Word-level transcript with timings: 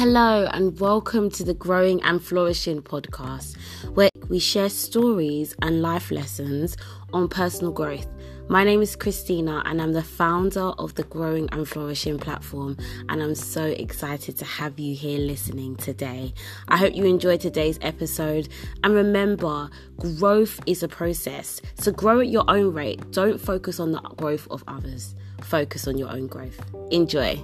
Hello, 0.00 0.46
and 0.54 0.80
welcome 0.80 1.28
to 1.28 1.44
the 1.44 1.52
Growing 1.52 2.02
and 2.04 2.24
Flourishing 2.24 2.80
podcast, 2.80 3.58
where 3.92 4.08
we 4.30 4.38
share 4.38 4.70
stories 4.70 5.54
and 5.60 5.82
life 5.82 6.10
lessons 6.10 6.74
on 7.12 7.28
personal 7.28 7.70
growth. 7.70 8.06
My 8.48 8.64
name 8.64 8.80
is 8.80 8.96
Christina, 8.96 9.62
and 9.66 9.78
I'm 9.78 9.92
the 9.92 10.02
founder 10.02 10.68
of 10.78 10.94
the 10.94 11.02
Growing 11.02 11.50
and 11.52 11.68
Flourishing 11.68 12.18
platform. 12.18 12.78
And 13.10 13.22
I'm 13.22 13.34
so 13.34 13.66
excited 13.66 14.38
to 14.38 14.46
have 14.46 14.78
you 14.78 14.94
here 14.94 15.18
listening 15.18 15.76
today. 15.76 16.32
I 16.68 16.78
hope 16.78 16.94
you 16.94 17.04
enjoyed 17.04 17.42
today's 17.42 17.78
episode. 17.82 18.48
And 18.82 18.94
remember, 18.94 19.68
growth 19.98 20.60
is 20.64 20.82
a 20.82 20.88
process. 20.88 21.60
So 21.74 21.92
grow 21.92 22.20
at 22.20 22.28
your 22.28 22.44
own 22.48 22.72
rate. 22.72 23.10
Don't 23.10 23.38
focus 23.38 23.78
on 23.78 23.92
the 23.92 24.00
growth 24.00 24.48
of 24.50 24.64
others, 24.66 25.14
focus 25.42 25.86
on 25.86 25.98
your 25.98 26.08
own 26.08 26.26
growth. 26.26 26.58
Enjoy. 26.90 27.38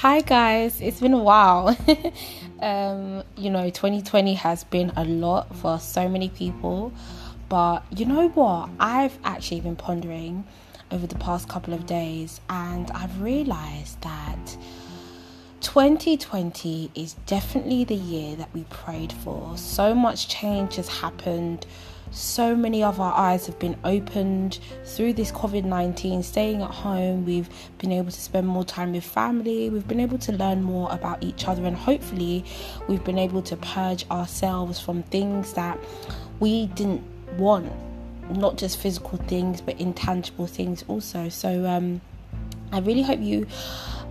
Hi 0.00 0.20
guys, 0.20 0.82
it's 0.82 1.00
been 1.00 1.14
a 1.14 1.22
while. 1.22 1.74
um, 2.60 3.24
you 3.34 3.48
know, 3.48 3.70
2020 3.70 4.34
has 4.34 4.62
been 4.64 4.92
a 4.94 5.06
lot 5.06 5.56
for 5.56 5.78
so 5.78 6.06
many 6.06 6.28
people, 6.28 6.92
but 7.48 7.82
you 7.96 8.04
know 8.04 8.28
what? 8.28 8.68
I've 8.78 9.18
actually 9.24 9.62
been 9.62 9.74
pondering 9.74 10.44
over 10.90 11.06
the 11.06 11.14
past 11.14 11.48
couple 11.48 11.72
of 11.72 11.86
days, 11.86 12.42
and 12.50 12.90
I've 12.90 13.22
realized 13.22 13.98
that 14.02 14.58
2020 15.62 16.90
is 16.94 17.14
definitely 17.24 17.84
the 17.84 17.94
year 17.94 18.36
that 18.36 18.52
we 18.52 18.64
prayed 18.64 19.14
for. 19.14 19.56
So 19.56 19.94
much 19.94 20.28
change 20.28 20.76
has 20.76 20.88
happened 20.88 21.64
so 22.10 22.54
many 22.56 22.82
of 22.82 23.00
our 23.00 23.12
eyes 23.12 23.46
have 23.46 23.58
been 23.58 23.76
opened 23.84 24.58
through 24.84 25.14
this 25.14 25.32
COVID 25.32 25.64
19, 25.64 26.22
staying 26.22 26.62
at 26.62 26.70
home. 26.70 27.24
We've 27.24 27.48
been 27.78 27.92
able 27.92 28.10
to 28.10 28.20
spend 28.20 28.46
more 28.46 28.64
time 28.64 28.92
with 28.92 29.04
family. 29.04 29.70
We've 29.70 29.86
been 29.86 30.00
able 30.00 30.18
to 30.18 30.32
learn 30.32 30.62
more 30.62 30.90
about 30.92 31.22
each 31.22 31.46
other, 31.48 31.64
and 31.64 31.76
hopefully, 31.76 32.44
we've 32.88 33.04
been 33.04 33.18
able 33.18 33.42
to 33.42 33.56
purge 33.56 34.08
ourselves 34.10 34.80
from 34.80 35.02
things 35.04 35.52
that 35.54 35.78
we 36.40 36.66
didn't 36.68 37.02
want 37.38 37.70
not 38.30 38.56
just 38.56 38.76
physical 38.78 39.18
things 39.18 39.60
but 39.60 39.78
intangible 39.80 40.46
things 40.46 40.84
also. 40.88 41.28
So, 41.28 41.64
um, 41.66 42.00
I 42.72 42.80
really 42.80 43.02
hope 43.02 43.20
you 43.20 43.46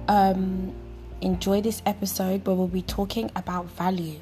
um, 0.08 0.74
enjoy 1.22 1.62
this 1.62 1.82
episode 1.86 2.46
where 2.46 2.56
we'll 2.56 2.68
be 2.68 2.82
talking 2.82 3.30
about 3.36 3.66
value 3.72 4.20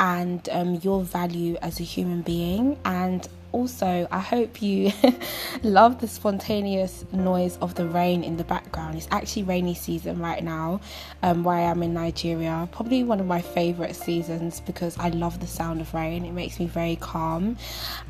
and 0.00 0.48
um, 0.50 0.74
your 0.82 1.02
value 1.02 1.56
as 1.62 1.80
a 1.80 1.84
human 1.84 2.22
being. 2.22 2.78
And 2.84 3.26
also, 3.50 4.06
I 4.10 4.18
hope 4.18 4.60
you 4.60 4.92
love 5.62 6.00
the 6.00 6.08
spontaneous 6.08 7.04
noise 7.12 7.56
of 7.62 7.74
the 7.76 7.86
rain 7.86 8.22
in 8.22 8.36
the 8.36 8.44
background. 8.44 8.96
It's 8.96 9.08
actually 9.10 9.44
rainy 9.44 9.74
season 9.74 10.18
right 10.18 10.44
now, 10.44 10.80
um, 11.22 11.44
where 11.44 11.56
I 11.56 11.62
am 11.62 11.82
in 11.82 11.94
Nigeria. 11.94 12.68
Probably 12.72 13.02
one 13.04 13.20
of 13.20 13.26
my 13.26 13.40
favorite 13.40 13.96
seasons 13.96 14.60
because 14.60 14.98
I 14.98 15.08
love 15.08 15.40
the 15.40 15.46
sound 15.46 15.80
of 15.80 15.94
rain. 15.94 16.26
It 16.26 16.32
makes 16.32 16.60
me 16.60 16.66
very 16.66 16.96
calm, 16.96 17.56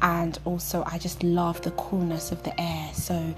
and 0.02 0.36
also 0.44 0.82
I 0.86 0.98
just 0.98 1.22
love 1.22 1.62
the 1.62 1.70
coolness 1.72 2.32
of 2.32 2.42
the 2.42 2.60
air. 2.60 2.90
So, 2.94 3.34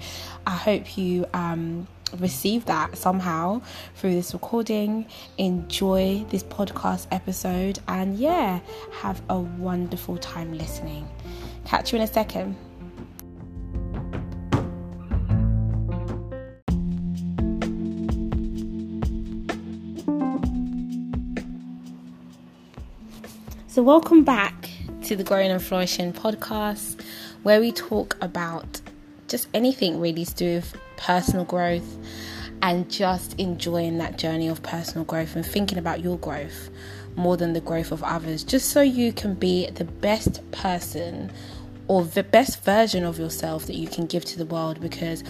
I 0.47 0.55
hope 0.55 0.97
you. 0.97 1.27
Um, 1.33 1.87
receive 2.19 2.65
that 2.65 2.97
somehow 2.97 3.61
through 3.95 4.13
this 4.13 4.33
recording. 4.33 5.05
Enjoy 5.37 6.25
this 6.29 6.43
podcast 6.43 7.07
episode 7.11 7.79
and 7.87 8.17
yeah, 8.17 8.59
have 9.01 9.21
a 9.29 9.39
wonderful 9.39 10.17
time 10.17 10.57
listening. 10.57 11.07
Catch 11.65 11.91
you 11.91 11.97
in 11.97 12.03
a 12.03 12.07
second. 12.07 12.55
So, 23.67 23.81
welcome 23.81 24.25
back 24.25 24.69
to 25.03 25.15
the 25.15 25.23
Growing 25.23 25.49
and 25.49 25.63
Flourishing 25.63 26.11
podcast, 26.11 27.01
where 27.43 27.61
we 27.61 27.71
talk 27.71 28.17
about 28.19 28.81
just 29.29 29.47
anything 29.53 30.01
really 30.01 30.25
to 30.25 30.35
do 30.35 30.55
with 30.55 30.75
personal 31.01 31.43
growth 31.43 31.97
and 32.61 32.89
just 32.89 33.33
enjoying 33.39 33.97
that 33.97 34.17
journey 34.17 34.47
of 34.47 34.61
personal 34.61 35.03
growth 35.03 35.35
and 35.35 35.45
thinking 35.45 35.77
about 35.77 36.01
your 36.01 36.17
growth 36.19 36.69
more 37.15 37.35
than 37.35 37.53
the 37.53 37.61
growth 37.61 37.91
of 37.91 38.03
others, 38.03 38.43
just 38.43 38.69
so 38.69 38.81
you 38.81 39.11
can 39.11 39.33
be 39.33 39.69
the 39.71 39.83
best 39.83 40.39
person 40.51 41.31
or 41.87 42.03
the 42.03 42.23
best 42.23 42.63
version 42.63 43.03
of 43.03 43.17
yourself 43.17 43.65
that 43.65 43.75
you 43.75 43.87
can 43.87 44.05
give 44.05 44.23
to 44.23 44.37
the 44.37 44.45
world. 44.45 44.79
Because 44.79 45.23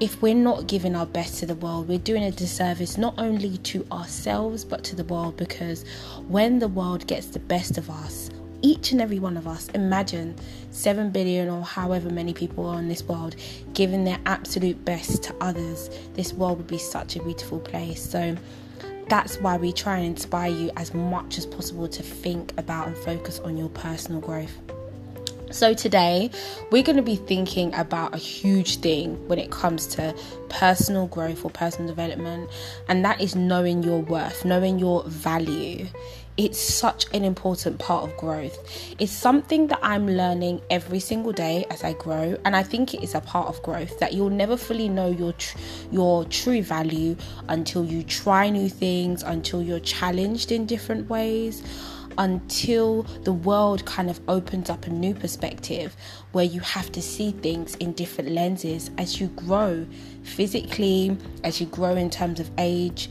if 0.00 0.20
we're 0.22 0.34
not 0.34 0.66
giving 0.66 0.96
our 0.96 1.06
best 1.06 1.38
to 1.38 1.46
the 1.46 1.54
world, 1.56 1.86
we're 1.86 1.98
doing 1.98 2.24
a 2.24 2.30
disservice 2.30 2.96
not 2.96 3.14
only 3.18 3.58
to 3.58 3.86
ourselves 3.92 4.64
but 4.64 4.82
to 4.84 4.96
the 4.96 5.04
world. 5.04 5.36
Because 5.36 5.84
when 6.28 6.58
the 6.58 6.68
world 6.68 7.06
gets 7.06 7.26
the 7.26 7.38
best 7.40 7.78
of 7.78 7.90
us, 7.90 8.30
each 8.62 8.92
and 8.92 9.00
every 9.00 9.18
one 9.18 9.36
of 9.36 9.46
us 9.46 9.68
imagine 9.68 10.34
7 10.70 11.10
billion 11.10 11.48
or 11.48 11.62
however 11.62 12.10
many 12.10 12.32
people 12.32 12.66
are 12.66 12.78
in 12.78 12.88
this 12.88 13.02
world 13.04 13.36
giving 13.72 14.04
their 14.04 14.18
absolute 14.26 14.84
best 14.84 15.22
to 15.24 15.34
others. 15.40 15.90
This 16.14 16.32
world 16.32 16.58
would 16.58 16.66
be 16.66 16.78
such 16.78 17.16
a 17.16 17.22
beautiful 17.22 17.60
place. 17.60 18.02
So 18.02 18.36
that's 19.08 19.38
why 19.38 19.56
we 19.56 19.72
try 19.72 19.98
and 19.98 20.06
inspire 20.06 20.50
you 20.50 20.70
as 20.76 20.92
much 20.92 21.38
as 21.38 21.46
possible 21.46 21.88
to 21.88 22.02
think 22.02 22.52
about 22.58 22.88
and 22.88 22.96
focus 22.96 23.38
on 23.40 23.56
your 23.56 23.68
personal 23.70 24.20
growth. 24.20 24.56
So, 25.50 25.72
today 25.72 26.30
we're 26.70 26.82
going 26.82 26.96
to 26.96 27.02
be 27.02 27.16
thinking 27.16 27.74
about 27.74 28.14
a 28.14 28.18
huge 28.18 28.80
thing 28.80 29.26
when 29.28 29.38
it 29.38 29.50
comes 29.50 29.86
to 29.86 30.14
personal 30.50 31.06
growth 31.06 31.42
or 31.42 31.50
personal 31.50 31.88
development, 31.88 32.50
and 32.86 33.02
that 33.06 33.18
is 33.18 33.34
knowing 33.34 33.82
your 33.82 34.00
worth, 34.00 34.44
knowing 34.44 34.78
your 34.78 35.04
value 35.04 35.86
it's 36.38 36.60
such 36.60 37.04
an 37.12 37.24
important 37.24 37.80
part 37.80 38.08
of 38.08 38.16
growth. 38.16 38.56
It's 39.00 39.10
something 39.10 39.66
that 39.66 39.80
I'm 39.82 40.06
learning 40.06 40.62
every 40.70 41.00
single 41.00 41.32
day 41.32 41.66
as 41.68 41.82
I 41.82 41.94
grow, 41.94 42.38
and 42.44 42.54
I 42.54 42.62
think 42.62 42.94
it 42.94 43.02
is 43.02 43.16
a 43.16 43.20
part 43.20 43.48
of 43.48 43.60
growth 43.64 43.98
that 43.98 44.12
you'll 44.12 44.30
never 44.30 44.56
fully 44.56 44.88
know 44.88 45.10
your 45.10 45.32
tr- 45.32 45.58
your 45.90 46.24
true 46.26 46.62
value 46.62 47.16
until 47.48 47.84
you 47.84 48.04
try 48.04 48.50
new 48.50 48.68
things, 48.68 49.24
until 49.24 49.60
you're 49.62 49.80
challenged 49.80 50.52
in 50.52 50.64
different 50.64 51.10
ways, 51.10 51.64
until 52.18 53.02
the 53.24 53.32
world 53.32 53.84
kind 53.84 54.08
of 54.08 54.20
opens 54.28 54.70
up 54.70 54.86
a 54.86 54.90
new 54.90 55.14
perspective 55.14 55.96
where 56.30 56.44
you 56.44 56.60
have 56.60 56.92
to 56.92 57.02
see 57.02 57.32
things 57.32 57.74
in 57.76 57.92
different 57.94 58.30
lenses 58.30 58.92
as 58.96 59.20
you 59.20 59.26
grow 59.28 59.84
physically, 60.22 61.16
as 61.42 61.60
you 61.60 61.66
grow 61.66 61.96
in 61.96 62.10
terms 62.10 62.38
of 62.38 62.48
age, 62.58 63.10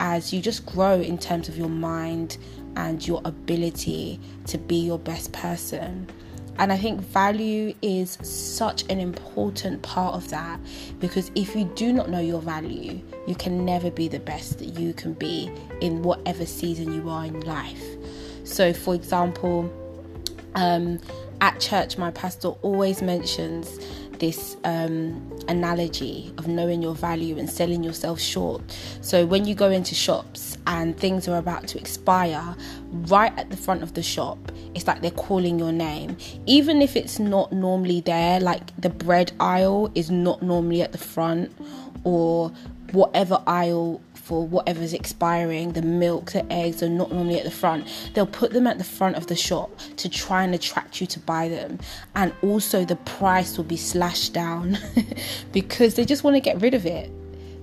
as 0.00 0.32
you 0.32 0.40
just 0.40 0.64
grow 0.64 1.00
in 1.00 1.18
terms 1.18 1.48
of 1.48 1.58
your 1.58 1.68
mind 1.68 2.38
and 2.78 3.06
your 3.06 3.20
ability 3.24 4.20
to 4.46 4.56
be 4.56 4.76
your 4.76 5.00
best 5.00 5.32
person. 5.32 6.08
And 6.58 6.72
I 6.72 6.76
think 6.76 7.00
value 7.00 7.74
is 7.82 8.18
such 8.22 8.82
an 8.88 9.00
important 9.00 9.82
part 9.82 10.14
of 10.14 10.30
that 10.30 10.58
because 10.98 11.30
if 11.34 11.54
you 11.54 11.64
do 11.76 11.92
not 11.92 12.08
know 12.08 12.20
your 12.20 12.40
value, 12.40 13.00
you 13.26 13.34
can 13.34 13.64
never 13.64 13.90
be 13.90 14.08
the 14.08 14.20
best 14.20 14.58
that 14.60 14.78
you 14.78 14.92
can 14.92 15.12
be 15.12 15.50
in 15.80 16.02
whatever 16.02 16.46
season 16.46 16.92
you 16.92 17.08
are 17.08 17.24
in 17.26 17.40
life. 17.40 17.84
So, 18.44 18.72
for 18.72 18.94
example, 18.94 19.72
um, 20.54 21.00
at 21.40 21.60
church, 21.60 21.98
my 21.98 22.10
pastor 22.12 22.48
always 22.62 23.02
mentions 23.02 23.78
this 24.18 24.56
um, 24.64 25.38
analogy 25.48 26.32
of 26.38 26.48
knowing 26.48 26.82
your 26.82 26.94
value 26.94 27.38
and 27.38 27.48
selling 27.48 27.82
yourself 27.82 28.20
short. 28.20 28.62
So 29.00 29.26
when 29.26 29.44
you 29.44 29.54
go 29.54 29.70
into 29.70 29.94
shops 29.94 30.58
and 30.66 30.96
things 30.96 31.28
are 31.28 31.38
about 31.38 31.66
to 31.68 31.78
expire, 31.78 32.56
right 32.92 33.36
at 33.38 33.50
the 33.50 33.56
front 33.56 33.82
of 33.82 33.94
the 33.94 34.02
shop, 34.02 34.38
it's 34.74 34.86
like 34.86 35.00
they're 35.02 35.10
calling 35.10 35.58
your 35.58 35.72
name. 35.72 36.16
Even 36.46 36.82
if 36.82 36.96
it's 36.96 37.18
not 37.18 37.52
normally 37.52 38.00
there, 38.00 38.40
like 38.40 38.74
the 38.80 38.90
bread 38.90 39.32
aisle 39.40 39.90
is 39.94 40.10
not 40.10 40.42
normally 40.42 40.82
at 40.82 40.92
the 40.92 40.98
front, 40.98 41.52
or 42.04 42.52
whatever 42.92 43.42
aisle 43.46 44.00
for 44.28 44.46
whatever's 44.46 44.92
expiring, 44.92 45.72
the 45.72 45.80
milk, 45.80 46.32
the 46.32 46.52
eggs 46.52 46.82
are 46.82 46.88
not 46.90 47.10
normally 47.10 47.38
at 47.38 47.44
the 47.44 47.50
front. 47.50 47.86
They'll 48.12 48.26
put 48.26 48.52
them 48.52 48.66
at 48.66 48.76
the 48.76 48.84
front 48.84 49.16
of 49.16 49.26
the 49.26 49.34
shop 49.34 49.70
to 49.96 50.08
try 50.10 50.44
and 50.44 50.54
attract 50.54 51.00
you 51.00 51.06
to 51.06 51.18
buy 51.20 51.48
them. 51.48 51.78
And 52.14 52.34
also, 52.42 52.84
the 52.84 52.96
price 52.96 53.56
will 53.56 53.64
be 53.64 53.78
slashed 53.78 54.34
down 54.34 54.76
because 55.52 55.94
they 55.94 56.04
just 56.04 56.24
want 56.24 56.36
to 56.36 56.40
get 56.40 56.60
rid 56.60 56.74
of 56.74 56.84
it, 56.84 57.10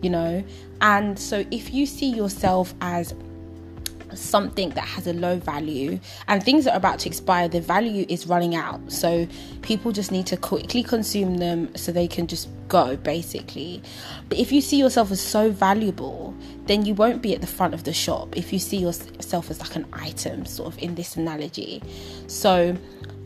you 0.01 0.09
know. 0.09 0.43
And 0.81 1.19
so, 1.19 1.45
if 1.51 1.71
you 1.71 1.85
see 1.85 2.09
yourself 2.09 2.73
as 2.81 3.13
something 4.15 4.69
that 4.71 4.85
has 4.85 5.07
a 5.07 5.13
low 5.13 5.37
value 5.37 5.99
and 6.27 6.43
things 6.43 6.65
that 6.65 6.73
are 6.73 6.77
about 6.77 6.99
to 6.99 7.09
expire, 7.09 7.47
the 7.47 7.61
value 7.61 8.05
is 8.09 8.27
running 8.27 8.55
out. 8.55 8.91
So 8.91 9.27
people 9.61 9.91
just 9.91 10.11
need 10.11 10.27
to 10.27 10.37
quickly 10.37 10.83
consume 10.83 11.37
them 11.37 11.75
so 11.75 11.91
they 11.91 12.07
can 12.07 12.27
just 12.27 12.49
go, 12.67 12.97
basically. 12.97 13.81
But 14.29 14.37
if 14.37 14.51
you 14.51 14.61
see 14.61 14.77
yourself 14.77 15.11
as 15.11 15.21
so 15.21 15.51
valuable, 15.51 16.33
then 16.65 16.85
you 16.85 16.93
won't 16.93 17.21
be 17.21 17.33
at 17.33 17.41
the 17.41 17.47
front 17.47 17.73
of 17.73 17.83
the 17.83 17.93
shop 17.93 18.35
if 18.35 18.51
you 18.51 18.59
see 18.59 18.77
yourself 18.77 19.51
as 19.51 19.59
like 19.59 19.75
an 19.75 19.85
item, 19.93 20.45
sort 20.45 20.73
of 20.73 20.79
in 20.81 20.95
this 20.95 21.15
analogy. 21.15 21.81
So 22.27 22.75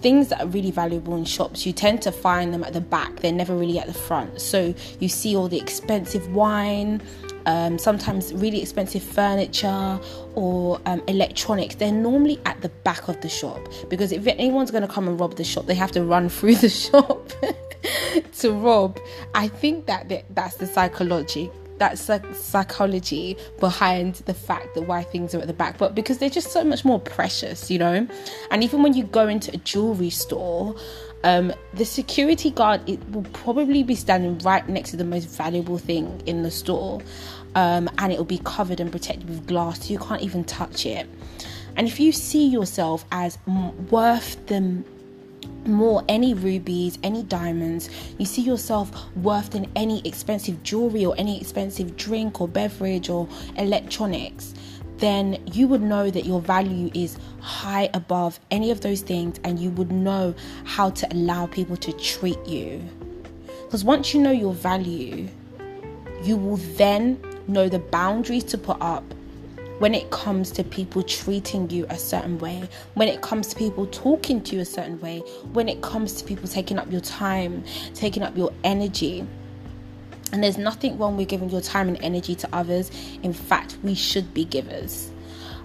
things 0.01 0.29
that 0.29 0.41
are 0.41 0.47
really 0.47 0.71
valuable 0.71 1.15
in 1.15 1.25
shops, 1.25 1.65
you 1.65 1.73
tend 1.73 2.01
to 2.01 2.11
find 2.11 2.53
them 2.53 2.63
at 2.63 2.73
the 2.73 2.81
back, 2.81 3.17
they're 3.17 3.31
never 3.31 3.55
really 3.55 3.79
at 3.79 3.87
the 3.87 3.93
front. 3.93 4.41
So 4.41 4.73
you 4.99 5.09
see 5.09 5.35
all 5.35 5.47
the 5.47 5.59
expensive 5.59 6.33
wine, 6.33 7.01
um, 7.45 7.77
sometimes 7.77 8.33
really 8.33 8.61
expensive 8.61 9.03
furniture 9.03 9.99
or 10.35 10.79
um, 10.85 11.01
electronics, 11.07 11.75
they're 11.75 11.91
normally 11.91 12.39
at 12.45 12.61
the 12.61 12.69
back 12.69 13.07
of 13.07 13.19
the 13.21 13.29
shop. 13.29 13.59
Because 13.89 14.11
if 14.11 14.25
anyone's 14.27 14.71
going 14.71 14.85
to 14.85 14.93
come 14.93 15.07
and 15.07 15.19
rob 15.19 15.35
the 15.35 15.43
shop, 15.43 15.65
they 15.65 15.75
have 15.75 15.91
to 15.91 16.03
run 16.03 16.29
through 16.37 16.55
the 16.55 16.69
shop 16.69 17.31
to 18.39 18.51
rob. 18.51 18.99
I 19.33 19.47
think 19.47 19.85
that 19.87 20.11
that's 20.35 20.55
the 20.55 20.67
psychology 20.67 21.51
that's 21.79 22.05
the 22.05 22.21
psychology 22.33 23.37
behind 23.59 24.15
the 24.25 24.33
fact 24.33 24.75
that 24.75 24.81
why 24.81 25.01
things 25.01 25.33
are 25.33 25.39
at 25.39 25.47
the 25.47 25.53
back. 25.53 25.77
But 25.77 25.95
because 25.95 26.17
they're 26.17 26.29
just 26.29 26.51
so 26.51 26.63
much 26.63 26.85
more 26.85 26.99
precious 26.99 27.71
you 27.71 27.79
know? 27.79 28.07
And 28.51 28.63
even 28.63 28.83
when 28.83 28.93
you 28.93 29.05
go 29.05 29.27
into 29.27 29.53
a 29.53 29.57
jewelry 29.57 30.09
store 30.09 30.75
um, 31.23 31.53
the 31.73 31.85
security 31.85 32.51
guard 32.51 32.87
it 32.87 32.99
will 33.11 33.23
probably 33.33 33.83
be 33.83 33.95
standing 33.95 34.37
right 34.39 34.67
next 34.69 34.91
to 34.91 34.97
the 34.97 35.03
most 35.03 35.25
valuable 35.25 35.77
thing 35.77 36.21
in 36.25 36.43
the 36.43 36.51
store. 36.51 37.01
Um, 37.55 37.89
and 37.97 38.13
it 38.13 38.17
will 38.17 38.25
be 38.25 38.41
covered 38.43 38.79
and 38.79 38.91
protected 38.91 39.27
with 39.27 39.47
glass 39.47 39.85
so 39.85 39.91
you 39.91 39.99
can't 39.99 40.21
even 40.21 40.43
touch 40.43 40.85
it. 40.85 41.09
And 41.75 41.87
if 41.87 41.99
you 41.99 42.11
see 42.11 42.47
yourself 42.47 43.05
as 43.11 43.37
worth 43.89 44.45
the 44.47 44.83
more 45.65 46.03
any 46.07 46.33
rubies, 46.33 46.97
any 47.03 47.23
diamonds, 47.23 47.89
you 48.17 48.25
see 48.25 48.41
yourself 48.41 48.91
worth 49.15 49.51
than 49.51 49.69
any 49.75 50.05
expensive 50.07 50.61
jewelry 50.63 51.05
or 51.05 51.15
any 51.17 51.39
expensive 51.39 51.95
drink 51.97 52.41
or 52.41 52.47
beverage 52.47 53.09
or 53.09 53.27
electronics, 53.57 54.53
then 54.99 55.41
you 55.53 55.67
would 55.67 55.81
know 55.81 56.09
that 56.09 56.25
your 56.25 56.41
value 56.41 56.89
is 56.93 57.17
high 57.41 57.89
above 57.93 58.39
any 58.51 58.71
of 58.71 58.81
those 58.81 59.01
things 59.01 59.39
and 59.43 59.59
you 59.59 59.69
would 59.71 59.91
know 59.91 60.33
how 60.65 60.89
to 60.89 61.07
allow 61.13 61.45
people 61.47 61.77
to 61.77 61.93
treat 61.93 62.43
you. 62.45 62.83
Because 63.65 63.83
once 63.83 64.13
you 64.13 64.21
know 64.21 64.31
your 64.31 64.53
value, 64.53 65.27
you 66.23 66.35
will 66.35 66.57
then 66.57 67.19
know 67.47 67.69
the 67.69 67.79
boundaries 67.79 68.43
to 68.45 68.57
put 68.57 68.77
up 68.81 69.03
when 69.79 69.95
it 69.95 70.11
comes 70.11 70.51
to 70.51 70.63
people 70.63 71.01
treating 71.01 71.69
you 71.69 71.85
a 71.89 71.97
certain 71.97 72.37
way, 72.39 72.67
when 72.95 73.07
it 73.07 73.21
comes 73.21 73.47
to 73.47 73.55
people 73.55 73.87
talking 73.87 74.41
to 74.43 74.55
you 74.55 74.61
a 74.61 74.65
certain 74.65 74.99
way, 74.99 75.19
when 75.53 75.69
it 75.69 75.81
comes 75.81 76.13
to 76.13 76.25
people 76.25 76.47
taking 76.47 76.77
up 76.77 76.91
your 76.91 77.01
time, 77.01 77.63
taking 77.93 78.21
up 78.21 78.35
your 78.35 78.51
energy. 78.65 79.25
And 80.31 80.43
there's 80.43 80.57
nothing 80.57 80.97
wrong 80.97 81.17
with 81.17 81.27
giving 81.27 81.49
your 81.49 81.61
time 81.61 81.87
and 81.87 81.97
energy 82.01 82.35
to 82.35 82.49
others. 82.53 82.91
In 83.23 83.33
fact, 83.33 83.77
we 83.83 83.95
should 83.95 84.33
be 84.33 84.45
givers. 84.45 85.11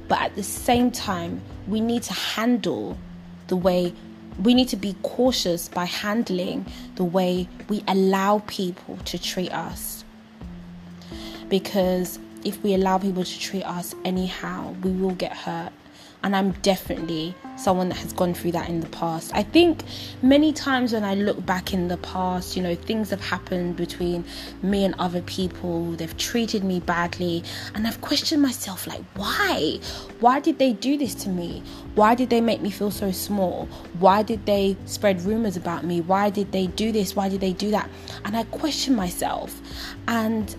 But 0.08 0.20
at 0.20 0.34
the 0.36 0.42
same 0.42 0.90
time, 0.90 1.42
we 1.66 1.80
need 1.80 2.02
to 2.04 2.12
handle 2.12 2.96
the 3.48 3.56
way 3.56 3.94
we 4.42 4.54
need 4.54 4.68
to 4.68 4.76
be 4.76 4.96
cautious 5.02 5.68
by 5.68 5.84
handling 5.84 6.66
the 6.96 7.04
way 7.04 7.48
we 7.68 7.84
allow 7.86 8.40
people 8.46 8.96
to 9.04 9.18
treat 9.18 9.52
us. 9.52 10.04
Because 11.48 12.18
if 12.44 12.62
we 12.62 12.74
allow 12.74 12.98
people 12.98 13.24
to 13.24 13.40
treat 13.40 13.62
us 13.62 13.94
anyhow, 14.04 14.74
we 14.82 14.90
will 14.90 15.14
get 15.14 15.32
hurt. 15.36 15.72
And 16.24 16.34
I'm 16.34 16.52
definitely 16.62 17.34
someone 17.56 17.90
that 17.90 17.98
has 17.98 18.14
gone 18.14 18.32
through 18.32 18.52
that 18.52 18.70
in 18.70 18.80
the 18.80 18.88
past. 18.88 19.30
I 19.34 19.42
think 19.42 19.84
many 20.22 20.54
times 20.54 20.94
when 20.94 21.04
I 21.04 21.14
look 21.14 21.44
back 21.44 21.74
in 21.74 21.88
the 21.88 21.98
past, 21.98 22.56
you 22.56 22.62
know, 22.62 22.74
things 22.74 23.10
have 23.10 23.20
happened 23.20 23.76
between 23.76 24.24
me 24.62 24.86
and 24.86 24.94
other 24.98 25.20
people. 25.20 25.92
They've 25.92 26.16
treated 26.16 26.64
me 26.64 26.80
badly. 26.80 27.44
And 27.74 27.86
I've 27.86 28.00
questioned 28.00 28.40
myself, 28.40 28.86
like, 28.86 29.02
why? 29.16 29.78
Why 30.20 30.40
did 30.40 30.58
they 30.58 30.72
do 30.72 30.96
this 30.96 31.14
to 31.16 31.28
me? 31.28 31.62
Why 31.94 32.14
did 32.14 32.30
they 32.30 32.40
make 32.40 32.62
me 32.62 32.70
feel 32.70 32.90
so 32.90 33.12
small? 33.12 33.66
Why 33.98 34.22
did 34.22 34.46
they 34.46 34.78
spread 34.86 35.20
rumors 35.22 35.58
about 35.58 35.84
me? 35.84 36.00
Why 36.00 36.30
did 36.30 36.52
they 36.52 36.68
do 36.68 36.90
this? 36.90 37.14
Why 37.14 37.28
did 37.28 37.42
they 37.42 37.52
do 37.52 37.70
that? 37.70 37.90
And 38.24 38.34
I 38.34 38.44
question 38.44 38.96
myself. 38.96 39.60
And 40.08 40.56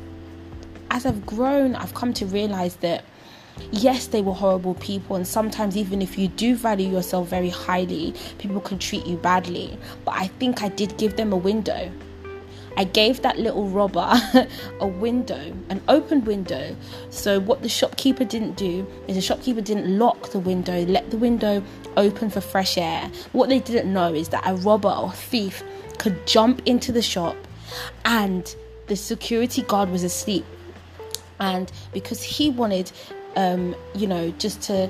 as 0.91 1.07
I've 1.07 1.25
grown, 1.25 1.75
I've 1.75 1.95
come 1.95 2.13
to 2.13 2.27
realize 2.27 2.75
that 2.77 3.03
yes, 3.71 4.07
they 4.07 4.21
were 4.21 4.33
horrible 4.33 4.75
people, 4.75 5.15
and 5.15 5.27
sometimes, 5.27 5.77
even 5.77 6.01
if 6.01 6.17
you 6.17 6.27
do 6.27 6.55
value 6.55 6.89
yourself 6.89 7.27
very 7.27 7.49
highly, 7.49 8.13
people 8.37 8.61
can 8.61 8.79
treat 8.79 9.05
you 9.05 9.17
badly. 9.17 9.77
But 10.03 10.15
I 10.15 10.27
think 10.27 10.63
I 10.63 10.69
did 10.69 10.97
give 10.97 11.15
them 11.15 11.33
a 11.33 11.37
window. 11.37 11.91
I 12.77 12.83
gave 12.83 13.21
that 13.21 13.39
little 13.39 13.69
robber 13.69 14.13
a 14.81 14.87
window, 14.87 15.53
an 15.69 15.81
open 15.87 16.25
window. 16.25 16.75
So, 17.09 17.39
what 17.39 17.61
the 17.61 17.69
shopkeeper 17.69 18.25
didn't 18.25 18.57
do 18.57 18.85
is 19.07 19.15
the 19.15 19.21
shopkeeper 19.21 19.61
didn't 19.61 19.97
lock 19.97 20.31
the 20.31 20.39
window, 20.39 20.83
let 20.85 21.09
the 21.09 21.17
window 21.17 21.63
open 21.95 22.29
for 22.29 22.41
fresh 22.41 22.77
air. 22.77 23.09
What 23.31 23.49
they 23.49 23.59
didn't 23.59 23.91
know 23.91 24.13
is 24.13 24.29
that 24.29 24.43
a 24.45 24.55
robber 24.55 24.89
or 24.89 25.11
thief 25.11 25.63
could 25.97 26.27
jump 26.27 26.61
into 26.65 26.91
the 26.91 27.01
shop 27.01 27.37
and 28.03 28.53
the 28.87 28.95
security 28.95 29.61
guard 29.61 29.89
was 29.89 30.03
asleep 30.03 30.45
and 31.39 31.71
because 31.93 32.21
he 32.21 32.49
wanted 32.49 32.91
um, 33.35 33.75
you 33.93 34.07
know 34.07 34.31
just 34.31 34.61
to 34.63 34.89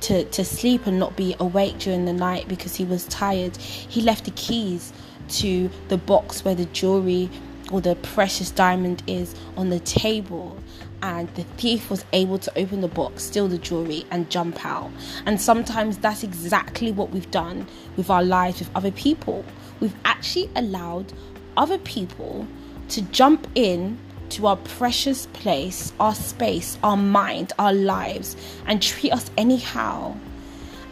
to 0.00 0.24
to 0.24 0.44
sleep 0.44 0.86
and 0.86 0.98
not 0.98 1.16
be 1.16 1.36
awake 1.40 1.78
during 1.78 2.04
the 2.04 2.12
night 2.12 2.48
because 2.48 2.74
he 2.74 2.84
was 2.84 3.06
tired 3.06 3.56
he 3.56 4.00
left 4.00 4.24
the 4.24 4.30
keys 4.32 4.92
to 5.28 5.70
the 5.88 5.96
box 5.98 6.44
where 6.44 6.54
the 6.54 6.64
jewelry 6.66 7.30
or 7.70 7.80
the 7.80 7.94
precious 7.96 8.50
diamond 8.50 9.02
is 9.06 9.34
on 9.56 9.70
the 9.70 9.80
table 9.80 10.56
and 11.02 11.28
the 11.34 11.44
thief 11.56 11.90
was 11.90 12.04
able 12.12 12.38
to 12.38 12.58
open 12.58 12.80
the 12.80 12.88
box, 12.88 13.24
steal 13.24 13.48
the 13.48 13.58
jewelry, 13.58 14.04
and 14.10 14.28
jump 14.30 14.64
out. 14.64 14.90
And 15.24 15.40
sometimes 15.40 15.98
that's 15.98 16.22
exactly 16.22 16.92
what 16.92 17.10
we've 17.10 17.30
done 17.30 17.66
with 17.96 18.10
our 18.10 18.22
lives 18.22 18.58
with 18.58 18.70
other 18.74 18.90
people. 18.90 19.44
We've 19.80 19.94
actually 20.04 20.50
allowed 20.56 21.12
other 21.56 21.78
people 21.78 22.46
to 22.88 23.02
jump 23.02 23.46
in 23.54 23.98
to 24.30 24.46
our 24.46 24.56
precious 24.56 25.26
place, 25.26 25.92
our 26.00 26.14
space, 26.14 26.78
our 26.82 26.96
mind, 26.96 27.52
our 27.58 27.72
lives, 27.72 28.36
and 28.66 28.82
treat 28.82 29.12
us 29.12 29.30
anyhow. 29.36 30.16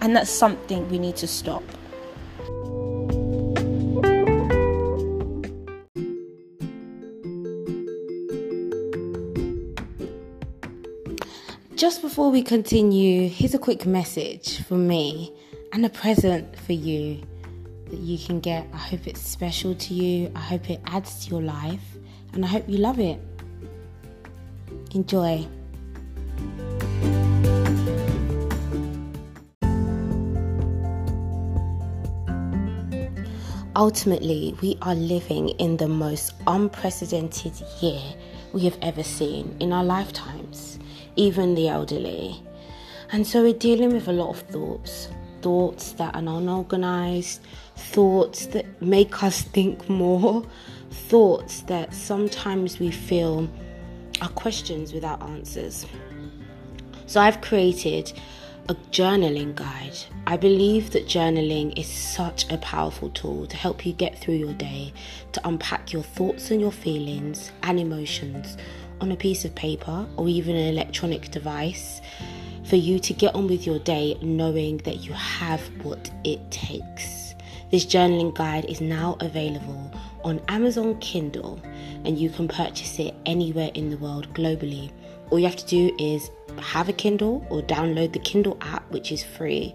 And 0.00 0.14
that's 0.14 0.30
something 0.30 0.88
we 0.90 0.98
need 0.98 1.16
to 1.16 1.26
stop. 1.26 1.62
Just 11.76 12.02
before 12.02 12.30
we 12.30 12.42
continue, 12.42 13.28
here's 13.28 13.54
a 13.54 13.58
quick 13.58 13.86
message 13.86 14.64
from 14.64 14.88
me 14.88 15.32
and 15.72 15.86
a 15.86 15.88
present 15.88 16.58
for 16.58 16.72
you 16.72 17.22
that 17.88 18.00
you 18.00 18.18
can 18.18 18.40
get. 18.40 18.66
I 18.72 18.78
hope 18.78 19.06
it's 19.06 19.20
special 19.20 19.76
to 19.76 19.94
you. 19.94 20.32
I 20.34 20.40
hope 20.40 20.70
it 20.70 20.80
adds 20.86 21.24
to 21.24 21.30
your 21.30 21.42
life 21.42 21.98
and 22.32 22.44
I 22.44 22.48
hope 22.48 22.68
you 22.68 22.78
love 22.78 22.98
it. 22.98 23.20
Enjoy. 24.94 25.46
Ultimately, 33.76 34.56
we 34.60 34.76
are 34.82 34.94
living 34.94 35.50
in 35.50 35.76
the 35.76 35.86
most 35.86 36.34
unprecedented 36.46 37.52
year 37.80 38.02
we 38.52 38.64
have 38.64 38.76
ever 38.82 39.04
seen 39.04 39.56
in 39.60 39.72
our 39.72 39.84
lifetimes, 39.84 40.78
even 41.16 41.54
the 41.54 41.68
elderly. 41.68 42.42
And 43.12 43.26
so 43.26 43.42
we're 43.42 43.52
dealing 43.52 43.92
with 43.92 44.08
a 44.08 44.12
lot 44.12 44.30
of 44.30 44.40
thoughts 44.40 45.08
thoughts 45.42 45.92
that 45.92 46.14
are 46.14 46.18
unorganized, 46.18 47.40
thoughts 47.76 48.46
that 48.46 48.66
make 48.82 49.22
us 49.22 49.42
think 49.42 49.88
more, 49.88 50.44
thoughts 50.98 51.62
that 51.62 51.94
sometimes 51.94 52.78
we 52.78 52.90
feel 52.90 53.48
are 54.20 54.28
questions 54.30 54.92
without 54.92 55.22
answers. 55.22 55.86
So 57.06 57.20
I've 57.20 57.40
created 57.40 58.12
a 58.68 58.74
journaling 58.90 59.54
guide. 59.54 59.96
I 60.26 60.36
believe 60.36 60.90
that 60.90 61.06
journaling 61.06 61.78
is 61.78 61.86
such 61.86 62.50
a 62.52 62.58
powerful 62.58 63.08
tool 63.10 63.46
to 63.46 63.56
help 63.56 63.86
you 63.86 63.94
get 63.94 64.18
through 64.18 64.34
your 64.34 64.52
day, 64.52 64.92
to 65.32 65.48
unpack 65.48 65.92
your 65.92 66.02
thoughts 66.02 66.50
and 66.50 66.60
your 66.60 66.72
feelings 66.72 67.50
and 67.62 67.80
emotions 67.80 68.58
on 69.00 69.10
a 69.10 69.16
piece 69.16 69.46
of 69.46 69.54
paper 69.54 70.06
or 70.16 70.28
even 70.28 70.54
an 70.54 70.68
electronic 70.74 71.30
device 71.30 72.02
for 72.64 72.76
you 72.76 72.98
to 72.98 73.14
get 73.14 73.34
on 73.34 73.46
with 73.46 73.66
your 73.66 73.78
day 73.78 74.18
knowing 74.20 74.78
that 74.78 74.98
you 74.98 75.12
have 75.14 75.62
what 75.82 76.10
it 76.24 76.50
takes. 76.50 77.34
This 77.70 77.86
journaling 77.86 78.34
guide 78.34 78.66
is 78.66 78.82
now 78.82 79.16
available 79.20 79.90
on 80.24 80.40
Amazon 80.48 80.98
Kindle 81.00 81.60
and 82.04 82.18
you 82.18 82.30
can 82.30 82.48
purchase 82.48 82.98
it 82.98 83.14
anywhere 83.26 83.70
in 83.74 83.90
the 83.90 83.96
world 83.96 84.32
globally. 84.34 84.90
All 85.30 85.38
you 85.38 85.46
have 85.46 85.56
to 85.56 85.66
do 85.66 85.94
is 85.98 86.30
have 86.60 86.88
a 86.88 86.92
Kindle 86.92 87.46
or 87.50 87.62
download 87.62 88.12
the 88.12 88.18
Kindle 88.18 88.56
app, 88.60 88.90
which 88.90 89.12
is 89.12 89.22
free, 89.22 89.74